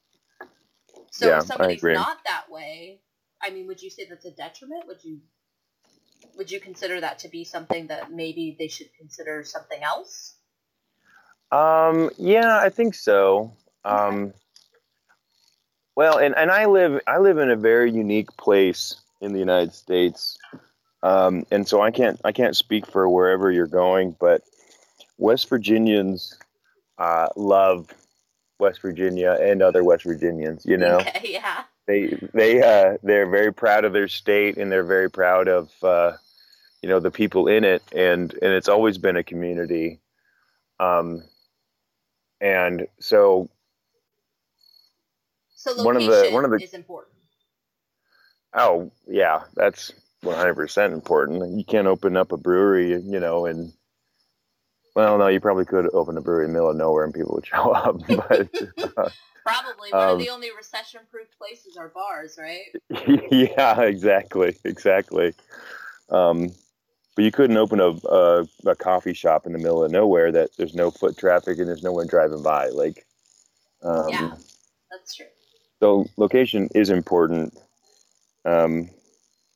[1.11, 3.01] So yeah, if somebody's not that way,
[3.43, 4.87] I mean, would you say that's a detriment?
[4.87, 5.21] Would you
[6.37, 10.37] would you consider that to be something that maybe they should consider something else?
[11.53, 13.53] Um, yeah, I think so.
[13.85, 14.33] Um,
[15.97, 19.75] well, and, and I live I live in a very unique place in the United
[19.75, 20.39] States.
[21.03, 24.43] Um, and so I can't I can't speak for wherever you're going, but
[25.19, 26.37] West Virginians
[26.99, 27.93] uh, love
[28.59, 30.67] West Virginia and other West Virginians.
[30.67, 31.65] You know, yeah.
[31.87, 36.13] They they uh, they're very proud of their state and they're very proud of uh,
[36.83, 40.01] you know the people in it, and and it's always been a community.
[40.79, 41.25] Um,
[42.41, 43.51] and so,
[45.55, 47.15] so one of the one of the is important.
[48.55, 49.93] Oh yeah, that's
[50.25, 51.57] 100% important.
[51.57, 53.73] You can't open up a brewery, you know, and
[54.95, 57.35] well, no, you probably could open a brewery in the middle of nowhere and people
[57.35, 58.49] would show up, but
[58.97, 59.09] uh,
[59.45, 62.75] probably one um, of the only recession-proof places are bars, right?
[63.31, 65.33] yeah, exactly, exactly.
[66.11, 66.51] Um,
[67.15, 70.51] but you couldn't open a, a, a coffee shop in the middle of nowhere that
[70.57, 72.69] there's no foot traffic and there's no one driving by.
[72.69, 73.07] Like,
[73.83, 74.35] um, yeah,
[74.91, 75.27] that's true.
[75.81, 77.57] So location is important
[78.45, 78.91] um,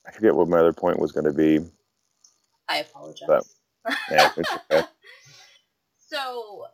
[0.06, 1.60] I forget what my other point was going to be.
[2.68, 3.26] I apologize.
[3.26, 3.44] But,
[4.10, 4.30] yeah,
[4.70, 4.82] okay.
[6.08, 6.64] so,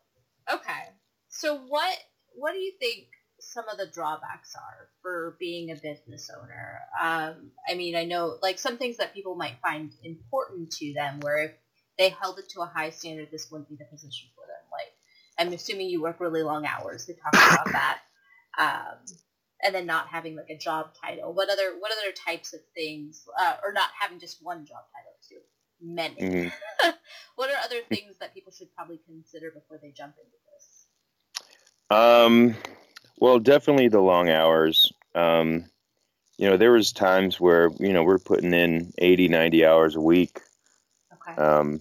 [0.53, 0.91] okay.
[1.29, 1.97] So what
[2.35, 3.07] what do you think
[3.41, 6.81] some of the drawbacks are for being a business owner?
[7.01, 11.21] Um, I mean, I know like some things that people might find important to them,
[11.21, 11.53] where if
[11.99, 14.65] they held it to a high standard, this wouldn't be the position for them.
[14.71, 14.93] Like,
[15.39, 17.07] I'm assuming you work really long hours.
[17.09, 17.99] We talked about that.
[18.59, 19.17] Um,
[19.65, 21.33] and then not having like a job title.
[21.33, 25.13] What other what other types of things, uh, or not having just one job title
[25.29, 25.41] too?
[25.83, 26.17] Many.
[26.17, 26.91] Mm-hmm.
[27.37, 31.97] what are other things that people should probably consider before they jump into this?
[31.97, 32.55] Um,
[33.19, 34.93] well, definitely the long hours.
[35.15, 35.65] Um,
[36.39, 40.01] you know, there was times where you know we're putting in 80, 90 hours a
[40.01, 40.41] week.
[41.13, 41.41] Okay.
[41.41, 41.81] Um,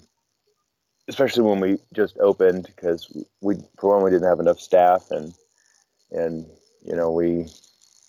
[1.08, 3.12] especially when we just opened because
[3.42, 5.34] we, for one, we didn't have enough staff and
[6.12, 6.46] and
[6.84, 7.48] you know we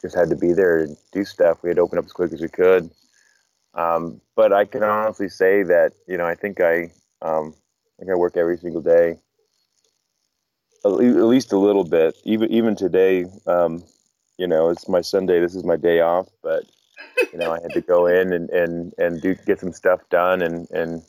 [0.01, 1.62] just had to be there and do stuff.
[1.62, 2.90] We had to open up as quick as we could.
[3.74, 6.90] Um, but I can honestly say that you know I think I
[7.22, 9.18] um, I think I work every single day,
[10.84, 12.16] at least a little bit.
[12.24, 13.84] Even even today, um,
[14.38, 15.40] you know, it's my Sunday.
[15.40, 16.64] This is my day off, but
[17.32, 20.42] you know I had to go in and and and do get some stuff done
[20.42, 21.03] and and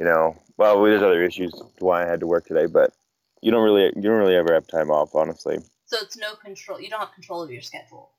[0.00, 2.92] you know well there's other issues why I had to work today, but
[3.40, 5.58] you don't really you don't really ever have time off, honestly.
[5.88, 6.78] So it's no control.
[6.80, 8.10] You don't have control of your schedule.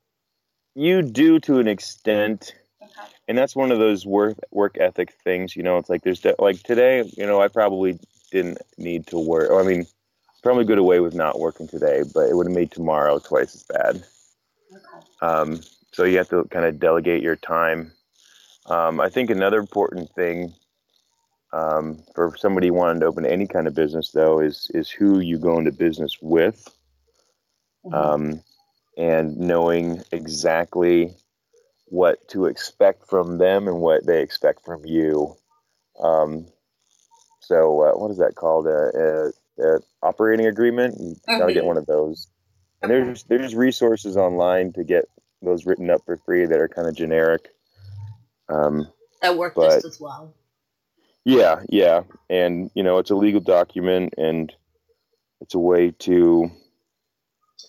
[0.73, 2.55] You do to an extent.
[2.81, 3.11] Okay.
[3.27, 5.77] And that's one of those work work ethic things, you know.
[5.77, 7.99] It's like there's de- like today, you know, I probably
[8.31, 9.51] didn't need to work.
[9.51, 9.85] I mean,
[10.41, 13.63] probably good away with not working today, but it would have made tomorrow twice as
[13.63, 14.03] bad.
[14.71, 15.05] Okay.
[15.21, 15.61] Um,
[15.91, 17.91] so you have to kind of delegate your time.
[18.65, 20.53] Um, I think another important thing
[21.53, 25.37] um, for somebody wanting to open any kind of business, though, is is who you
[25.37, 26.67] go into business with.
[27.93, 28.41] Um,
[28.97, 31.15] and knowing exactly
[31.85, 35.35] what to expect from them and what they expect from you.
[36.01, 36.45] Um,
[37.39, 38.67] so, uh, what is that called?
[38.67, 40.99] A, a, a operating agreement.
[40.99, 41.39] You mm-hmm.
[41.39, 42.27] gotta get one of those.
[42.81, 45.05] And there's there's resources online to get
[45.41, 47.49] those written up for free that are kind of generic.
[48.47, 48.87] Um,
[49.21, 50.33] that work but, just as well.
[51.25, 54.53] Yeah, yeah, and you know it's a legal document, and
[55.41, 56.49] it's a way to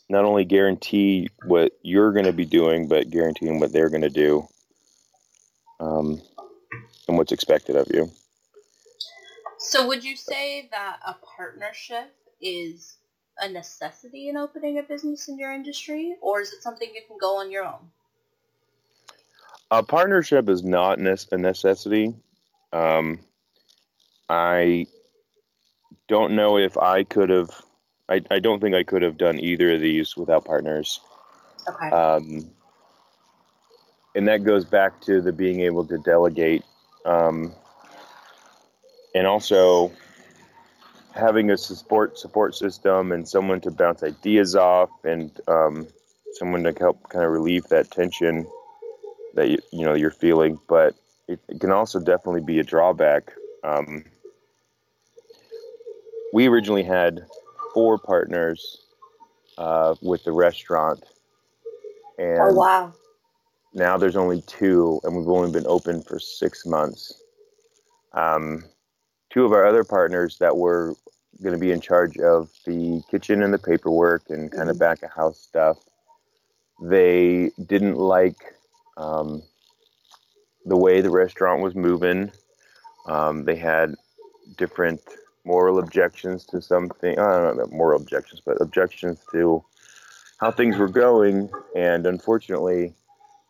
[0.09, 4.11] not only guarantee what you're going to be doing, but guaranteeing what they're going to
[4.11, 4.47] do
[5.79, 6.21] um,
[7.09, 8.11] and what's expected of you.
[9.59, 12.97] So, would you say that a partnership is
[13.39, 17.17] a necessity in opening a business in your industry, or is it something you can
[17.21, 17.91] go on your own?
[19.71, 22.15] A partnership is not a necessity.
[22.73, 23.21] Um,
[24.29, 24.87] I
[26.09, 27.51] don't know if I could have
[28.11, 31.01] I, I don't think I could have done either of these without partners.
[31.69, 31.91] Okay.
[31.91, 32.51] Um,
[34.17, 36.65] and that goes back to the being able to delegate,
[37.05, 37.55] um,
[39.15, 39.93] and also
[41.15, 45.87] having a support support system and someone to bounce ideas off, and um,
[46.33, 48.47] someone to help kind of relieve that tension
[49.35, 50.59] that you, you know you're feeling.
[50.69, 50.97] But
[51.29, 53.33] it, it can also definitely be a drawback.
[53.63, 54.05] Um,
[56.33, 57.27] we originally had
[57.75, 58.87] four partners
[59.59, 61.05] uh, with the restaurant.
[62.19, 62.95] And oh, wow.
[63.73, 67.23] Now there's only two, and we've only been open for six months.
[68.13, 68.65] Um,
[69.31, 70.95] two of our other partners that were
[71.43, 74.71] going to be in charge of the kitchen and the paperwork and kind mm-hmm.
[74.71, 75.79] of back of house stuff,
[76.83, 78.55] they didn't like
[78.97, 79.43] um,
[80.67, 82.31] the way the restaurant was moving.
[83.07, 83.95] Um, they had
[84.57, 85.01] different
[85.45, 87.19] moral objections to something.
[87.19, 89.65] I don't know moral objections, but objections to
[90.39, 91.51] how things were going.
[91.75, 92.95] And unfortunately,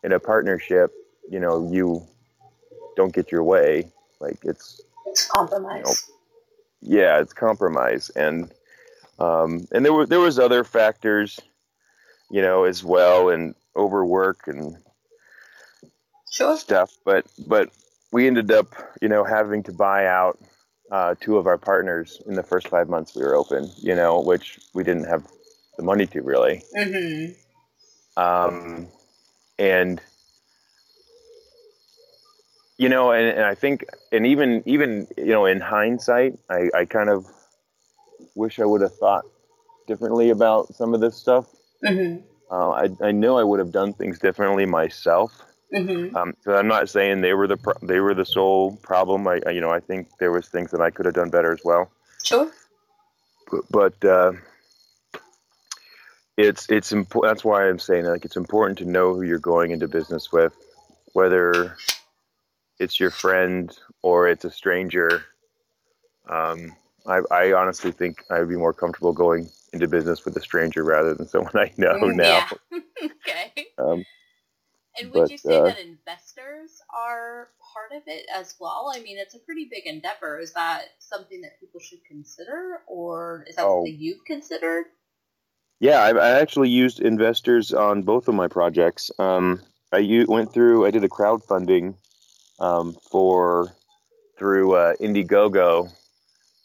[0.03, 0.91] in a partnership,
[1.29, 2.05] you know, you
[2.95, 3.91] don't get your way.
[4.19, 5.77] Like it's it's compromise.
[5.77, 8.51] You know, yeah, it's compromise, and
[9.19, 11.39] um, and there were there was other factors,
[12.29, 14.77] you know, as well, and overwork and
[16.31, 16.57] sure.
[16.57, 16.97] stuff.
[17.05, 17.69] But but
[18.11, 20.39] we ended up, you know, having to buy out
[20.91, 24.19] uh, two of our partners in the first five months we were open, you know,
[24.19, 25.25] which we didn't have
[25.77, 26.63] the money to really.
[26.77, 28.21] Mm-hmm.
[28.21, 28.87] Um,
[29.57, 30.01] and
[32.77, 36.85] you know, and, and, I think, and even even you know, in hindsight, I, I
[36.85, 37.25] kind of
[38.35, 39.23] wish I would have thought
[39.87, 41.45] differently about some of this stuff.
[41.85, 42.25] Mm-hmm.
[42.51, 45.31] Uh, I I know I would have done things differently myself.
[45.73, 46.15] Mm-hmm.
[46.15, 49.27] Um, so I'm not saying they were the pro- they were the sole problem.
[49.27, 51.53] I, I, you know I think there was things that I could have done better
[51.53, 51.89] as well.
[52.23, 52.51] Sure.
[53.49, 53.61] But,
[54.01, 54.33] but uh,
[56.37, 57.31] it's it's important.
[57.31, 60.53] That's why I'm saying like it's important to know who you're going into business with,
[61.13, 61.77] whether
[62.79, 65.23] it's your friend or it's a stranger.
[66.29, 70.41] Um, I, I honestly think I would be more comfortable going into business with a
[70.41, 72.45] stranger rather than someone I know mm, now.
[72.71, 72.79] Yeah.
[73.27, 73.67] okay.
[73.77, 74.03] Um,
[74.99, 78.91] and would but, you say uh, that investors are part of it as well?
[78.93, 80.39] I mean, it's a pretty big endeavor.
[80.39, 83.79] Is that something that people should consider, or is that oh.
[83.79, 84.85] something you've considered?
[85.79, 89.09] Yeah, I, I, actually used investors on both of my projects.
[89.17, 89.61] Um,
[89.91, 91.95] I u- went through, I did a crowdfunding
[92.59, 93.73] um, for
[94.37, 95.91] through uh, Indiegogo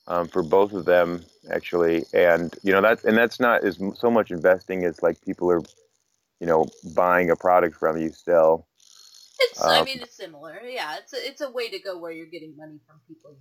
[0.06, 4.10] um, for both of them actually, and you know that and that's not as so
[4.10, 5.62] much investing as like people are,
[6.40, 8.66] you know, buying a product from you still.
[9.38, 10.60] It's, um, I mean, it's similar.
[10.64, 13.36] Yeah, it's a, it's a way to go where you're getting money from people.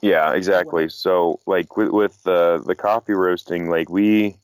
[0.00, 0.88] yeah, exactly.
[0.88, 4.36] So, like with with the the coffee roasting, like we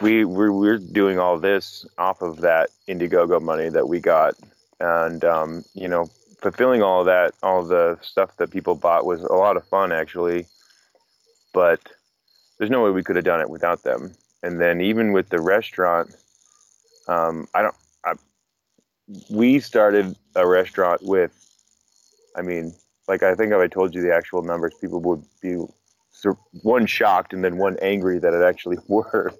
[0.00, 4.34] we we're, we're doing all this off of that Indiegogo money that we got,
[4.80, 6.08] and um, you know,
[6.40, 10.46] fulfilling all that, all the stuff that people bought was a lot of fun actually,
[11.52, 11.80] but
[12.58, 14.12] there's no way we could have done it without them.
[14.42, 16.14] And then even with the restaurant,
[17.08, 17.74] um, I don't.
[18.04, 18.14] I,
[19.30, 21.32] we started a restaurant with,
[22.36, 22.74] I mean,
[23.08, 25.56] like I think if I told you the actual numbers, people would be
[26.62, 29.38] one shocked and then one angry that it actually worked.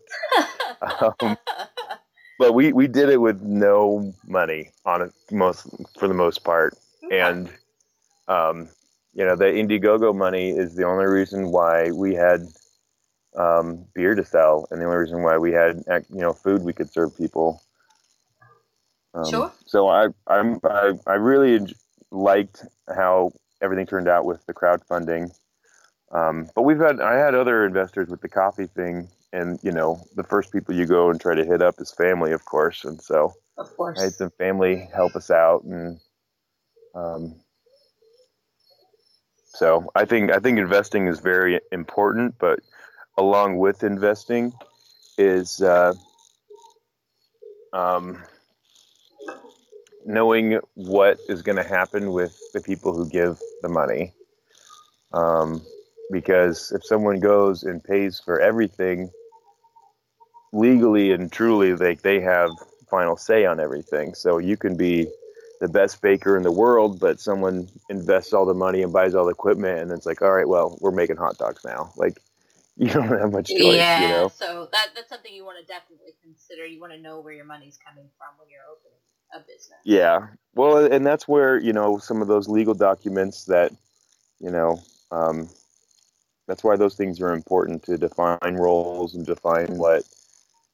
[1.20, 1.36] um,
[2.38, 6.76] but we, we did it with no money on it most for the most part,
[7.10, 7.50] and
[8.28, 8.68] um,
[9.14, 12.48] you know the Indiegogo money is the only reason why we had
[13.36, 16.72] um, beer to sell, and the only reason why we had you know food we
[16.72, 17.62] could serve people.
[19.14, 19.52] Um, sure.
[19.66, 21.74] So I I'm I, I really
[22.10, 22.64] liked
[22.94, 25.30] how everything turned out with the crowdfunding.
[26.12, 30.02] Um, but we've had I had other investors with the coffee thing, and you know
[30.14, 33.00] the first people you go and try to hit up is family, of course, and
[33.00, 35.98] so of course I had some family help us out, and
[36.94, 37.36] um,
[39.46, 42.60] so I think I think investing is very important, but
[43.22, 44.52] along with investing
[45.16, 45.94] is uh,
[47.72, 48.22] um,
[50.04, 54.12] knowing what is going to happen with the people who give the money.
[55.12, 55.62] Um,
[56.10, 59.10] because if someone goes and pays for everything
[60.52, 62.50] legally and truly like they have
[62.90, 65.06] final say on everything so you can be
[65.60, 69.24] the best baker in the world but someone invests all the money and buys all
[69.24, 72.20] the equipment and it's like all right well we're making hot dogs now like
[72.76, 75.66] you don't have much choice yeah, you know so that, that's something you want to
[75.66, 78.98] definitely consider you want to know where your money's coming from when you're opening
[79.34, 83.72] a business yeah well and that's where you know some of those legal documents that
[84.40, 85.48] you know um,
[86.48, 90.04] that's why those things are important to define roles and define what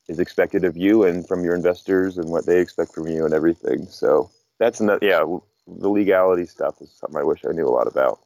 [0.08, 3.34] is expected of you and from your investors and what they expect from you and
[3.34, 3.86] everything.
[3.86, 5.24] So that's not, yeah,
[5.66, 8.20] the legality stuff is something I wish I knew a lot about.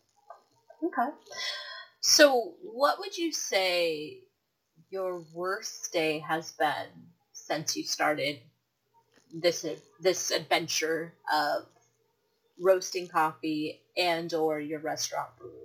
[0.82, 1.10] Okay.
[2.02, 4.18] So what would you say
[4.90, 6.88] your worst day has been
[7.32, 8.40] since you started
[9.32, 9.64] this
[10.00, 11.66] this adventure of
[12.60, 15.62] roasting coffee and or your restaurant brewery?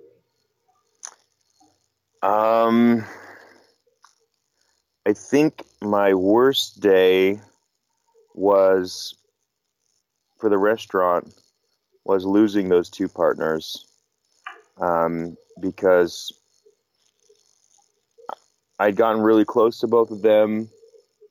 [2.22, 3.04] Um,
[5.06, 7.40] I think my worst day
[8.34, 9.16] was
[10.38, 11.34] for the restaurant
[12.04, 13.86] was losing those two partners
[14.80, 16.32] um, because
[18.78, 20.68] I'd gotten really close to both of them.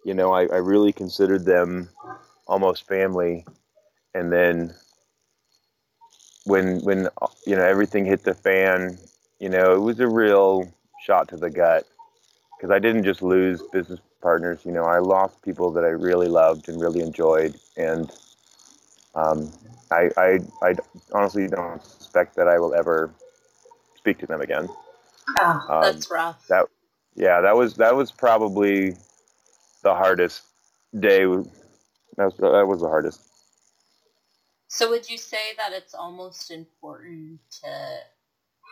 [0.04, 1.90] You know, I, I really considered them
[2.48, 3.46] almost family,
[4.14, 4.74] and then
[6.46, 7.10] when when
[7.46, 8.98] you know everything hit the fan,
[9.40, 10.72] you know, it was a real
[11.06, 11.86] shot to the gut
[12.58, 14.62] because I didn't just lose business partners.
[14.66, 18.12] You know, I lost people that I really loved and really enjoyed, and
[19.16, 19.52] um,
[19.92, 20.76] I, I, I
[21.14, 23.12] honestly don't suspect that I will ever
[23.98, 24.70] speak to them again.
[25.40, 26.48] Oh, um, that's rough.
[26.48, 26.68] That,
[27.16, 28.92] yeah, that was that was probably
[29.84, 30.44] the hardest
[30.98, 31.26] day.
[31.26, 33.22] That was that was the hardest.
[34.70, 37.98] So, would you say that it's almost important to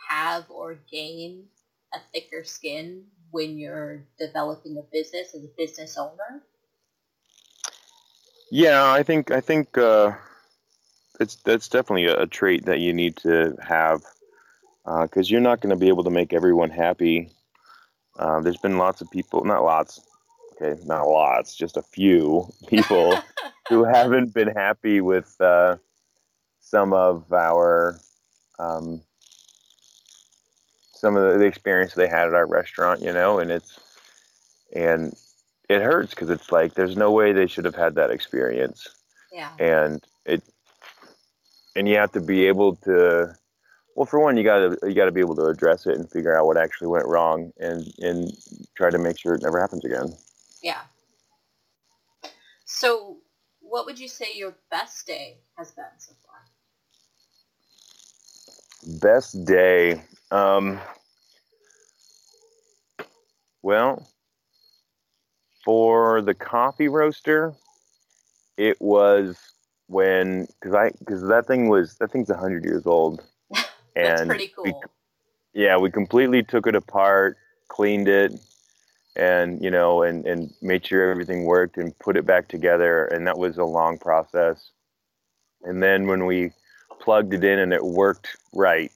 [0.08, 1.44] have or gain
[1.94, 6.42] a thicker skin when you're developing a business as a business owner?
[8.50, 10.12] Yeah, I think I think uh,
[11.18, 14.02] it's that's definitely a, a, trait that you need to have
[14.86, 17.28] because uh, you're not going to be able to make everyone happy.
[18.18, 20.00] Uh, there's been lots of people, not lots,
[20.54, 23.18] okay, not lots, just a few people
[23.68, 25.76] who haven't been happy with uh,
[26.60, 27.98] some of our
[28.58, 29.02] um,
[30.94, 33.78] some of the, experience they had at our restaurant, you know, and it's
[34.74, 35.14] and
[35.68, 38.88] it hurts because it's like there's no way they should have had that experience.
[39.32, 39.50] Yeah.
[39.58, 40.42] And it
[41.74, 43.36] and you have to be able to
[43.96, 46.46] well for one you gotta you gotta be able to address it and figure out
[46.46, 48.30] what actually went wrong and and
[48.76, 50.08] try to make sure it never happens again.
[50.62, 50.82] Yeah.
[52.66, 53.16] So
[53.60, 56.36] what would you say your best day has been so far?
[59.00, 60.02] Best day.
[60.30, 60.78] Um,
[63.62, 64.08] well,
[65.64, 67.54] for the coffee roaster,
[68.56, 69.36] it was
[69.88, 73.24] when because I because that thing was that thing's hundred years old,
[73.96, 74.64] That's and pretty cool.
[74.64, 74.74] We,
[75.54, 77.38] yeah, we completely took it apart,
[77.68, 78.32] cleaned it,
[79.16, 83.26] and you know, and and made sure everything worked and put it back together, and
[83.26, 84.70] that was a long process.
[85.62, 86.52] And then when we
[87.00, 88.92] plugged it in and it worked right,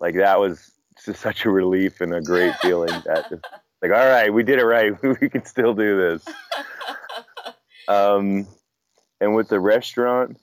[0.00, 0.72] like that was
[1.04, 3.44] just such a relief and a great feeling that just,
[3.80, 6.24] like all right, we did it right, we can still do this.
[7.88, 8.46] Um,
[9.20, 10.38] and with the restaurant,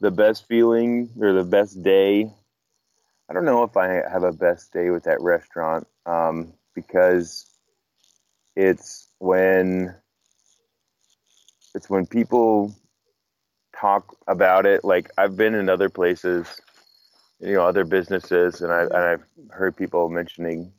[0.00, 2.32] the best feeling or the best day,
[3.30, 7.46] I don't know if I have a best day with that restaurant um, because
[8.56, 9.94] it's when
[11.72, 12.74] it's when people
[13.78, 14.84] talk about it.
[14.84, 16.60] Like I've been in other places,
[17.38, 20.72] you know, other businesses, and I and I've heard people mentioning,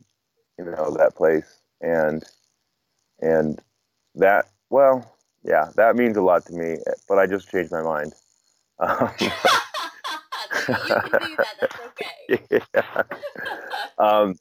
[0.59, 2.21] you know, that place and
[3.21, 3.61] and
[4.15, 6.79] that well yeah, that means a lot to me.
[7.07, 8.13] But I just changed my mind.
[8.79, 9.11] Um,
[12.39, 12.61] okay.
[12.73, 13.03] yeah.
[13.97, 14.35] um,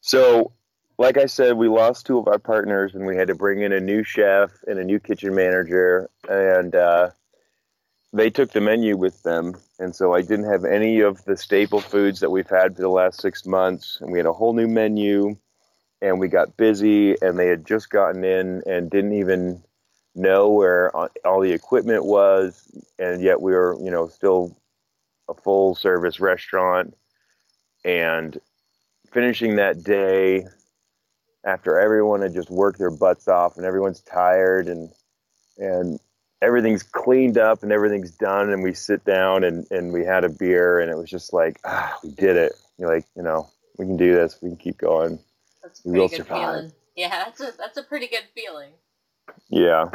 [0.00, 0.52] so,
[0.98, 3.72] like I said, we lost two of our partners, and we had to bring in
[3.72, 7.10] a new chef and a new kitchen manager, and uh,
[8.12, 9.54] they took the menu with them.
[9.78, 12.88] And so I didn't have any of the staple foods that we've had for the
[12.88, 15.36] last six months, and we had a whole new menu.
[16.00, 19.62] And we got busy, and they had just gotten in and didn't even
[20.16, 24.56] know where all the equipment was, and yet we were, you know, still
[25.36, 26.94] a full service restaurant.
[27.84, 28.40] And
[29.12, 30.44] finishing that day
[31.44, 34.90] after everyone had just worked their butts off and everyone's tired and
[35.58, 35.98] and
[36.40, 40.28] everything's cleaned up and everything's done and we sit down and, and we had a
[40.28, 43.86] beer and it was just like ah we did it You're like you know we
[43.86, 45.18] can do this we can keep going
[45.62, 46.54] that's a pretty good survive.
[46.54, 48.70] feeling yeah that's a that's a pretty good feeling
[49.48, 49.90] yeah.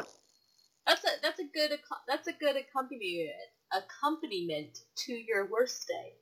[0.88, 1.72] That's a that's a good
[2.08, 3.32] that's a good accompaniment
[3.74, 6.14] accompaniment to your worst day.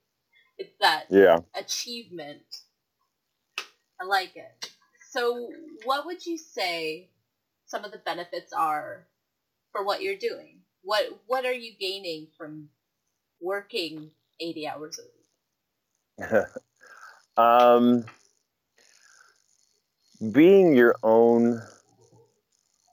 [0.57, 2.41] It's that yeah achievement.
[4.01, 4.71] I like it.
[5.11, 5.49] So,
[5.85, 7.09] what would you say
[7.67, 9.07] some of the benefits are
[9.71, 10.59] for what you're doing?
[10.83, 12.69] What what are you gaining from
[13.41, 15.03] working 80 hours a
[16.27, 16.45] week?
[17.37, 18.05] um,
[20.31, 21.61] being your own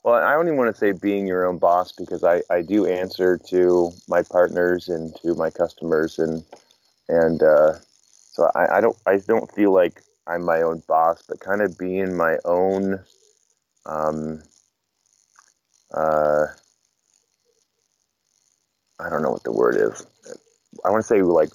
[0.03, 2.85] well, I don't even want to say being your own boss because I, I do
[2.85, 6.43] answer to my partners and to my customers and
[7.07, 7.73] and uh,
[8.31, 11.77] so I, I don't I don't feel like I'm my own boss, but kind of
[11.77, 12.99] being my own
[13.85, 14.43] um,
[15.93, 16.45] uh,
[18.99, 20.05] I don't know what the word is.
[20.85, 21.49] I want to say like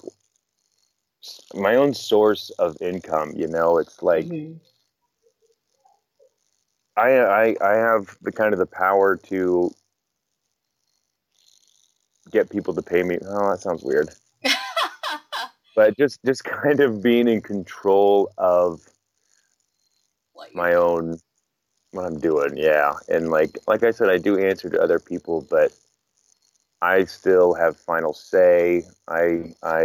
[1.53, 3.33] my own source of income.
[3.35, 4.25] You know, it's like.
[4.25, 4.57] Mm-hmm
[6.99, 9.71] I, I I have the kind of the power to
[12.31, 13.17] get people to pay me.
[13.25, 14.09] Oh, that sounds weird.
[15.75, 18.81] but just just kind of being in control of
[20.53, 21.19] my own
[21.91, 22.57] what I'm doing.
[22.57, 25.71] Yeah, and like like I said, I do answer to other people, but
[26.81, 28.83] I still have final say.
[29.07, 29.81] I I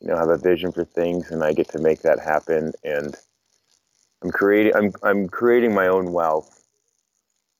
[0.00, 2.72] you know have a vision for things, and I get to make that happen.
[2.84, 3.16] And
[4.24, 6.64] I'm creating I'm I'm creating my own wealth.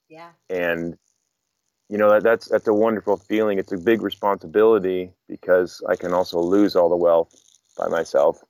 [0.08, 0.30] Yeah.
[0.48, 0.96] And
[1.90, 3.58] you know that that's that's a wonderful feeling.
[3.58, 7.34] It's a big responsibility because I can also lose all the wealth
[7.76, 8.42] by myself.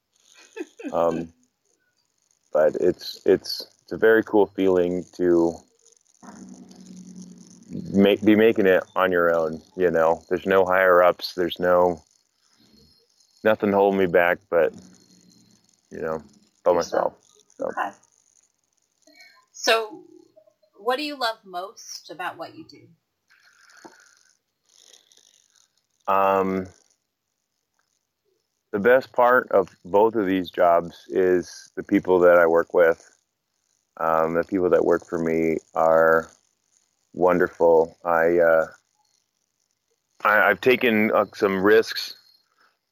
[0.92, 1.32] um,
[2.52, 5.56] but it's it's it's a very cool feeling to
[7.92, 9.60] make be making it on your own.
[9.76, 11.34] You know, there's no higher ups.
[11.34, 12.00] There's no
[13.42, 14.72] nothing holding me back, but
[15.90, 16.22] you know,
[16.62, 17.14] by myself.
[17.58, 17.66] So.
[17.66, 17.90] Okay.
[19.64, 20.02] So,
[20.76, 22.86] what do you love most about what you do?
[26.06, 26.66] Um,
[28.72, 33.10] the best part of both of these jobs is the people that I work with.
[33.96, 36.28] Um, the people that work for me are
[37.14, 37.96] wonderful.
[38.04, 38.66] I, uh,
[40.24, 42.16] I have taken uh, some risks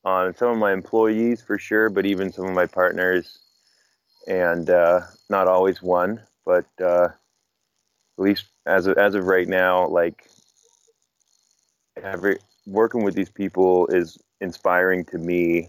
[0.07, 3.41] on some of my employees for sure, but even some of my partners,
[4.27, 7.09] and uh, not always one but uh,
[8.19, 10.29] at least as of, as of right now, like
[12.03, 15.69] every working with these people is inspiring to me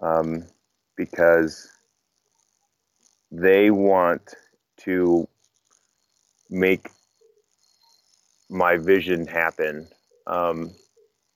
[0.00, 0.44] um,
[0.96, 1.68] because
[3.30, 4.34] they want
[4.78, 5.26] to
[6.50, 6.88] make
[8.48, 9.88] my vision happen.
[10.26, 10.72] Um,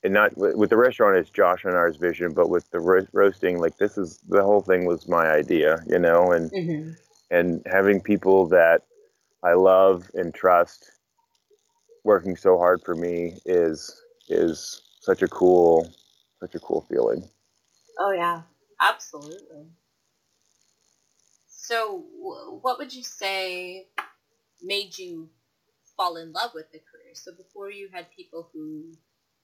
[0.03, 3.59] and not with the restaurant it's josh and ours vision but with the ro- roasting
[3.59, 6.91] like this is the whole thing was my idea you know and mm-hmm.
[7.31, 8.83] And having people that
[9.43, 10.91] i love and trust
[12.05, 15.89] working so hard for me is is such a cool
[16.41, 17.29] such a cool feeling.
[17.99, 18.43] Oh yeah.
[18.81, 19.67] Absolutely.
[21.49, 22.05] So
[22.63, 23.89] what would you say
[24.63, 25.29] made you
[25.97, 27.15] fall in love with the career?
[27.15, 28.93] So before you had people who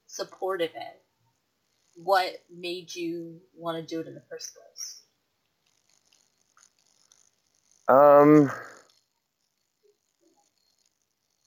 [0.06, 1.02] supported it,
[1.96, 5.02] what made you want to do it in the first place?
[7.88, 8.50] Um,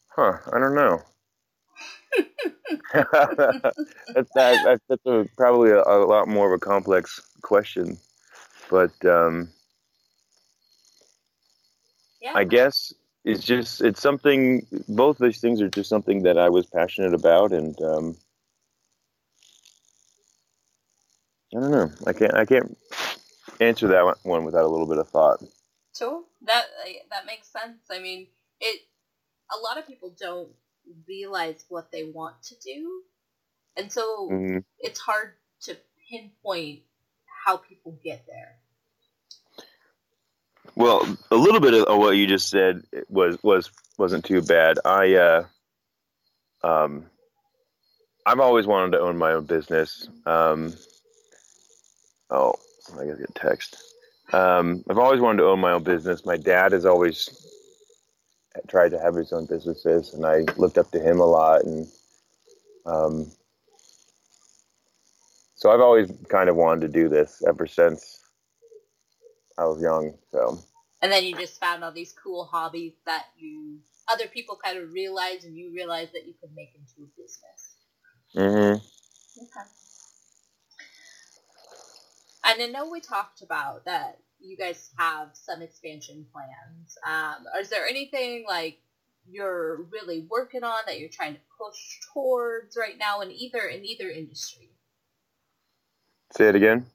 [0.10, 0.38] huh?
[0.54, 1.02] I don't know.
[2.94, 7.98] that's that, that's a, probably a, a, lot more of a complex question,
[8.70, 9.50] but um,
[12.22, 12.34] yeah.
[12.36, 12.94] I guess
[13.26, 14.66] it's just it's something.
[14.88, 18.18] Both these things are just something that I was passionate about, and um,
[21.56, 21.92] I don't know.
[22.08, 22.34] I can't.
[22.34, 22.78] I can't
[23.60, 25.44] answer that one without a little bit of thought.
[26.00, 26.66] Sure, that
[27.12, 27.80] that makes sense.
[27.92, 28.28] I mean,
[28.60, 28.82] it.
[29.52, 30.50] A lot of people don't
[31.08, 33.02] realize what they want to do,
[33.76, 34.60] and so mm-hmm.
[34.80, 35.78] it's hard to
[36.10, 36.82] pinpoint
[37.46, 38.56] how people get there.
[40.76, 44.78] Well, a little bit of what you just said was was wasn't too bad.
[44.86, 45.46] I uh,
[46.64, 47.08] um,
[48.26, 50.08] I've always wanted to own my own business.
[50.26, 50.74] Um,
[52.30, 52.54] Oh,
[52.94, 53.89] I got to get text.
[54.34, 56.26] Um, I've always wanted to own my own business.
[56.26, 57.30] My dad has always
[58.68, 61.64] tried to have his own businesses, and I looked up to him a lot.
[61.64, 61.88] And
[62.86, 63.32] um,
[65.56, 68.22] so I've always kind of wanted to do this ever since
[69.58, 70.14] I was young.
[70.32, 70.60] So.
[71.02, 73.80] And then you just found all these cool hobbies that you
[74.12, 77.76] other people kind of realize, and you realize that you could make into a business.
[78.36, 79.44] Mm-hmm.
[79.44, 79.68] Okay.
[82.46, 86.98] And I know we talked about that you guys have some expansion plans.
[87.06, 88.80] Um, is there anything like
[89.30, 93.86] you're really working on that you're trying to push towards right now in either in
[93.86, 94.70] either industry?
[96.36, 96.86] Say it again.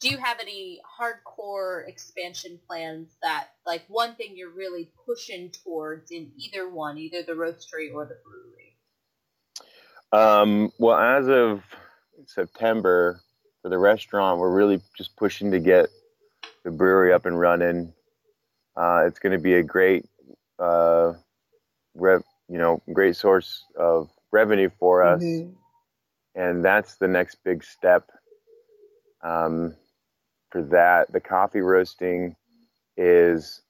[0.00, 6.10] Do you have any hardcore expansion plans that like one thing you're really pushing towards
[6.10, 8.76] in either one, either the roastery or the brewery?
[10.12, 11.62] Um, well, as of
[12.26, 13.22] September,
[13.66, 15.88] for the restaurant, we're really just pushing to get
[16.62, 17.92] the brewery up and running.
[18.76, 20.04] Uh, it's going to be a great,
[20.60, 21.14] uh,
[21.96, 25.50] rev, you know, great source of revenue for us, mm-hmm.
[26.40, 28.08] and that's the next big step.
[29.24, 29.74] Um,
[30.52, 32.36] for that, the coffee roasting
[32.96, 33.62] is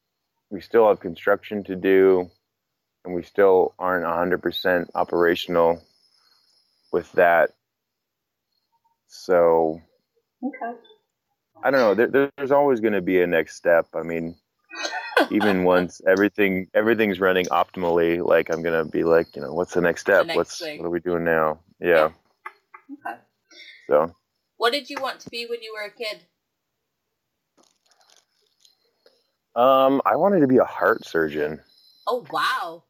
[0.50, 2.30] we still have construction to do,
[3.06, 5.82] and we still aren't 100% operational
[6.92, 7.52] with that.
[9.06, 9.80] So
[10.42, 10.78] Okay.
[11.62, 11.94] I don't know.
[11.94, 13.86] There, there's always going to be a next step.
[13.94, 14.36] I mean,
[15.30, 19.80] even once everything everything's running optimally, like I'm gonna be like, you know, what's the
[19.80, 20.22] next step?
[20.22, 20.78] The next what's thing.
[20.78, 21.60] what are we doing now?
[21.80, 22.10] Yeah.
[22.90, 23.18] Okay.
[23.88, 24.14] So.
[24.58, 26.22] What did you want to be when you were a kid?
[29.54, 31.60] Um, I wanted to be a heart surgeon.
[32.06, 32.84] Oh wow!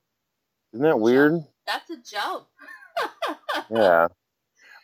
[0.73, 1.45] Isn't that weird?
[1.67, 2.47] That's a jump.
[3.71, 4.09] yeah.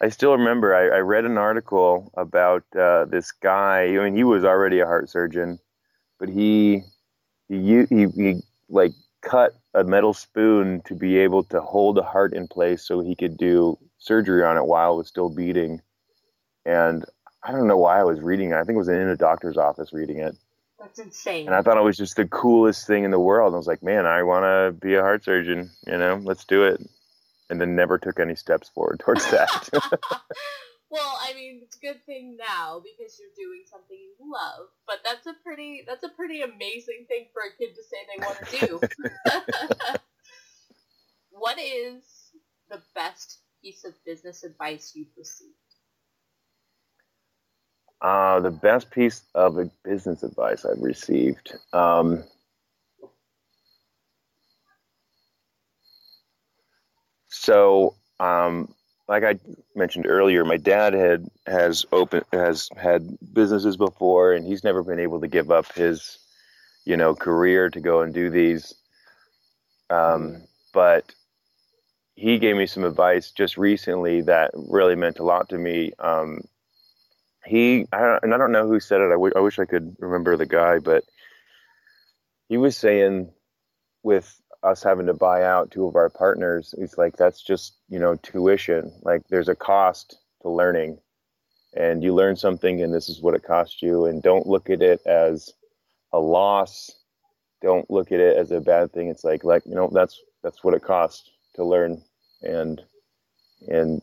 [0.02, 3.84] I still remember I, I read an article about uh, this guy.
[3.84, 5.60] I mean, he was already a heart surgeon,
[6.18, 6.82] but he
[7.48, 12.34] he he, he like cut a metal spoon to be able to hold a heart
[12.34, 15.80] in place so he could do surgery on it while it was still beating.
[16.66, 17.04] And
[17.44, 18.54] I don't know why I was reading it.
[18.56, 20.36] I think it was in a doctor's office reading it.
[20.80, 21.46] That's insane.
[21.46, 23.54] And I thought it was just the coolest thing in the world.
[23.54, 25.70] I was like, man, I want to be a heart surgeon.
[25.86, 26.80] You know, let's do it
[27.52, 29.68] and then never took any steps forward towards that.
[30.90, 34.68] well, I mean, it's a good thing now because you're doing something you love.
[34.86, 38.24] But that's a pretty that's a pretty amazing thing for a kid to say they
[38.24, 40.00] want to do.
[41.30, 42.02] what is
[42.70, 45.52] the best piece of business advice you've received?
[48.00, 51.52] Uh, the best piece of business advice I've received.
[51.74, 52.24] Um,
[57.42, 58.72] so um,
[59.08, 59.34] like I
[59.74, 65.00] mentioned earlier, my dad had has open has had businesses before, and he's never been
[65.00, 66.18] able to give up his,
[66.84, 68.74] you know, career to go and do these.
[69.90, 71.04] Um, but
[72.14, 75.92] he gave me some advice just recently that really meant a lot to me.
[75.98, 76.42] Um,
[77.44, 79.06] he I and I don't know who said it.
[79.06, 81.02] I, w- I wish I could remember the guy, but
[82.48, 83.32] he was saying
[84.04, 87.98] with us having to buy out two of our partners, it's like that's just you
[87.98, 88.92] know tuition.
[89.02, 90.98] Like there's a cost to learning,
[91.74, 94.06] and you learn something, and this is what it cost you.
[94.06, 95.52] And don't look at it as
[96.12, 96.90] a loss.
[97.60, 99.08] Don't look at it as a bad thing.
[99.08, 102.02] It's like like you know that's that's what it costs to learn,
[102.42, 102.80] and
[103.68, 104.02] and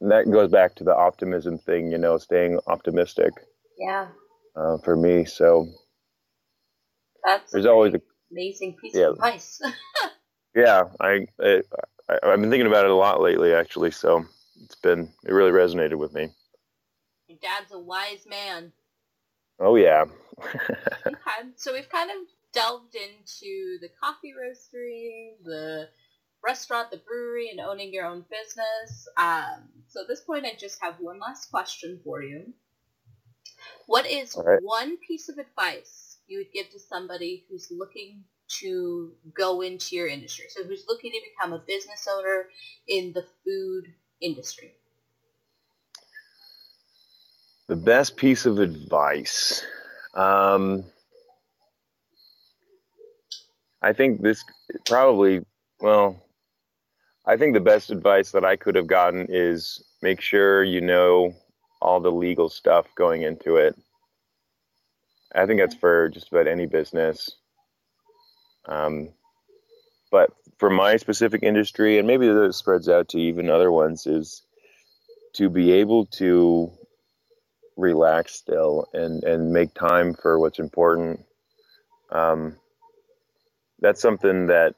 [0.00, 1.90] that goes back to the optimism thing.
[1.90, 3.32] You know, staying optimistic.
[3.78, 4.08] Yeah.
[4.54, 5.66] Uh, for me, so
[7.24, 8.00] that's there's always a
[8.32, 9.08] amazing piece yeah.
[9.08, 9.60] of advice.
[10.54, 11.62] yeah, I, I,
[12.08, 13.90] I I've been thinking about it a lot lately, actually.
[13.90, 14.24] So
[14.62, 16.30] it's been it really resonated with me.
[17.28, 18.72] Your dad's a wise man.
[19.60, 20.04] Oh yeah.
[21.06, 22.16] okay, so we've kind of
[22.52, 25.88] delved into the coffee roastery, the
[26.44, 29.06] restaurant, the brewery, and owning your own business.
[29.16, 32.52] Um, so at this point, I just have one last question for you.
[33.86, 34.58] What is right.
[34.62, 36.01] one piece of advice
[36.32, 38.24] you would give to somebody who's looking
[38.60, 40.46] to go into your industry?
[40.48, 42.46] So who's looking to become a business owner
[42.88, 44.72] in the food industry?
[47.68, 49.64] The best piece of advice.
[50.14, 50.84] Um,
[53.82, 54.42] I think this
[54.86, 55.44] probably,
[55.80, 56.24] well,
[57.26, 61.34] I think the best advice that I could have gotten is make sure you know
[61.80, 63.76] all the legal stuff going into it.
[65.34, 67.30] I think that's for just about any business.
[68.66, 69.10] Um,
[70.10, 74.42] but for my specific industry, and maybe this spreads out to even other ones, is
[75.34, 76.70] to be able to
[77.76, 81.24] relax still and and make time for what's important.
[82.10, 82.56] Um,
[83.80, 84.74] that's something that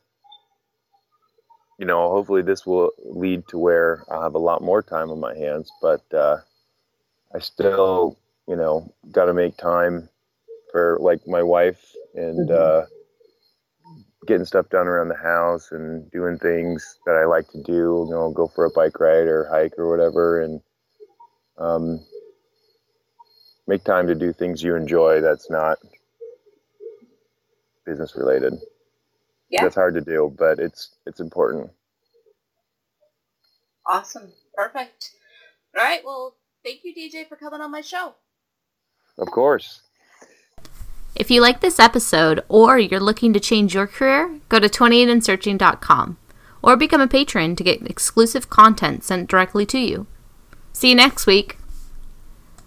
[1.78, 2.08] you know.
[2.10, 5.70] Hopefully, this will lead to where I'll have a lot more time on my hands.
[5.82, 6.38] But uh,
[7.34, 10.08] I still, you know, got to make time
[10.74, 12.82] for like my wife and mm-hmm.
[12.82, 12.84] uh,
[14.26, 18.06] getting stuff done around the house and doing things that I like to do.
[18.08, 20.60] You know, go for a bike ride or hike or whatever, and
[21.58, 22.04] um,
[23.68, 25.20] make time to do things you enjoy.
[25.20, 25.78] That's not
[27.86, 28.54] business related.
[29.50, 31.70] Yeah, that's hard to do, but it's it's important.
[33.86, 35.12] Awesome, perfect.
[35.78, 38.16] All right, well, thank you, DJ, for coming on my show.
[39.18, 39.83] Of course.
[41.14, 46.18] If you like this episode or you're looking to change your career, go to 28andsearching.com
[46.62, 50.06] or become a patron to get exclusive content sent directly to you.
[50.72, 51.56] See you next week.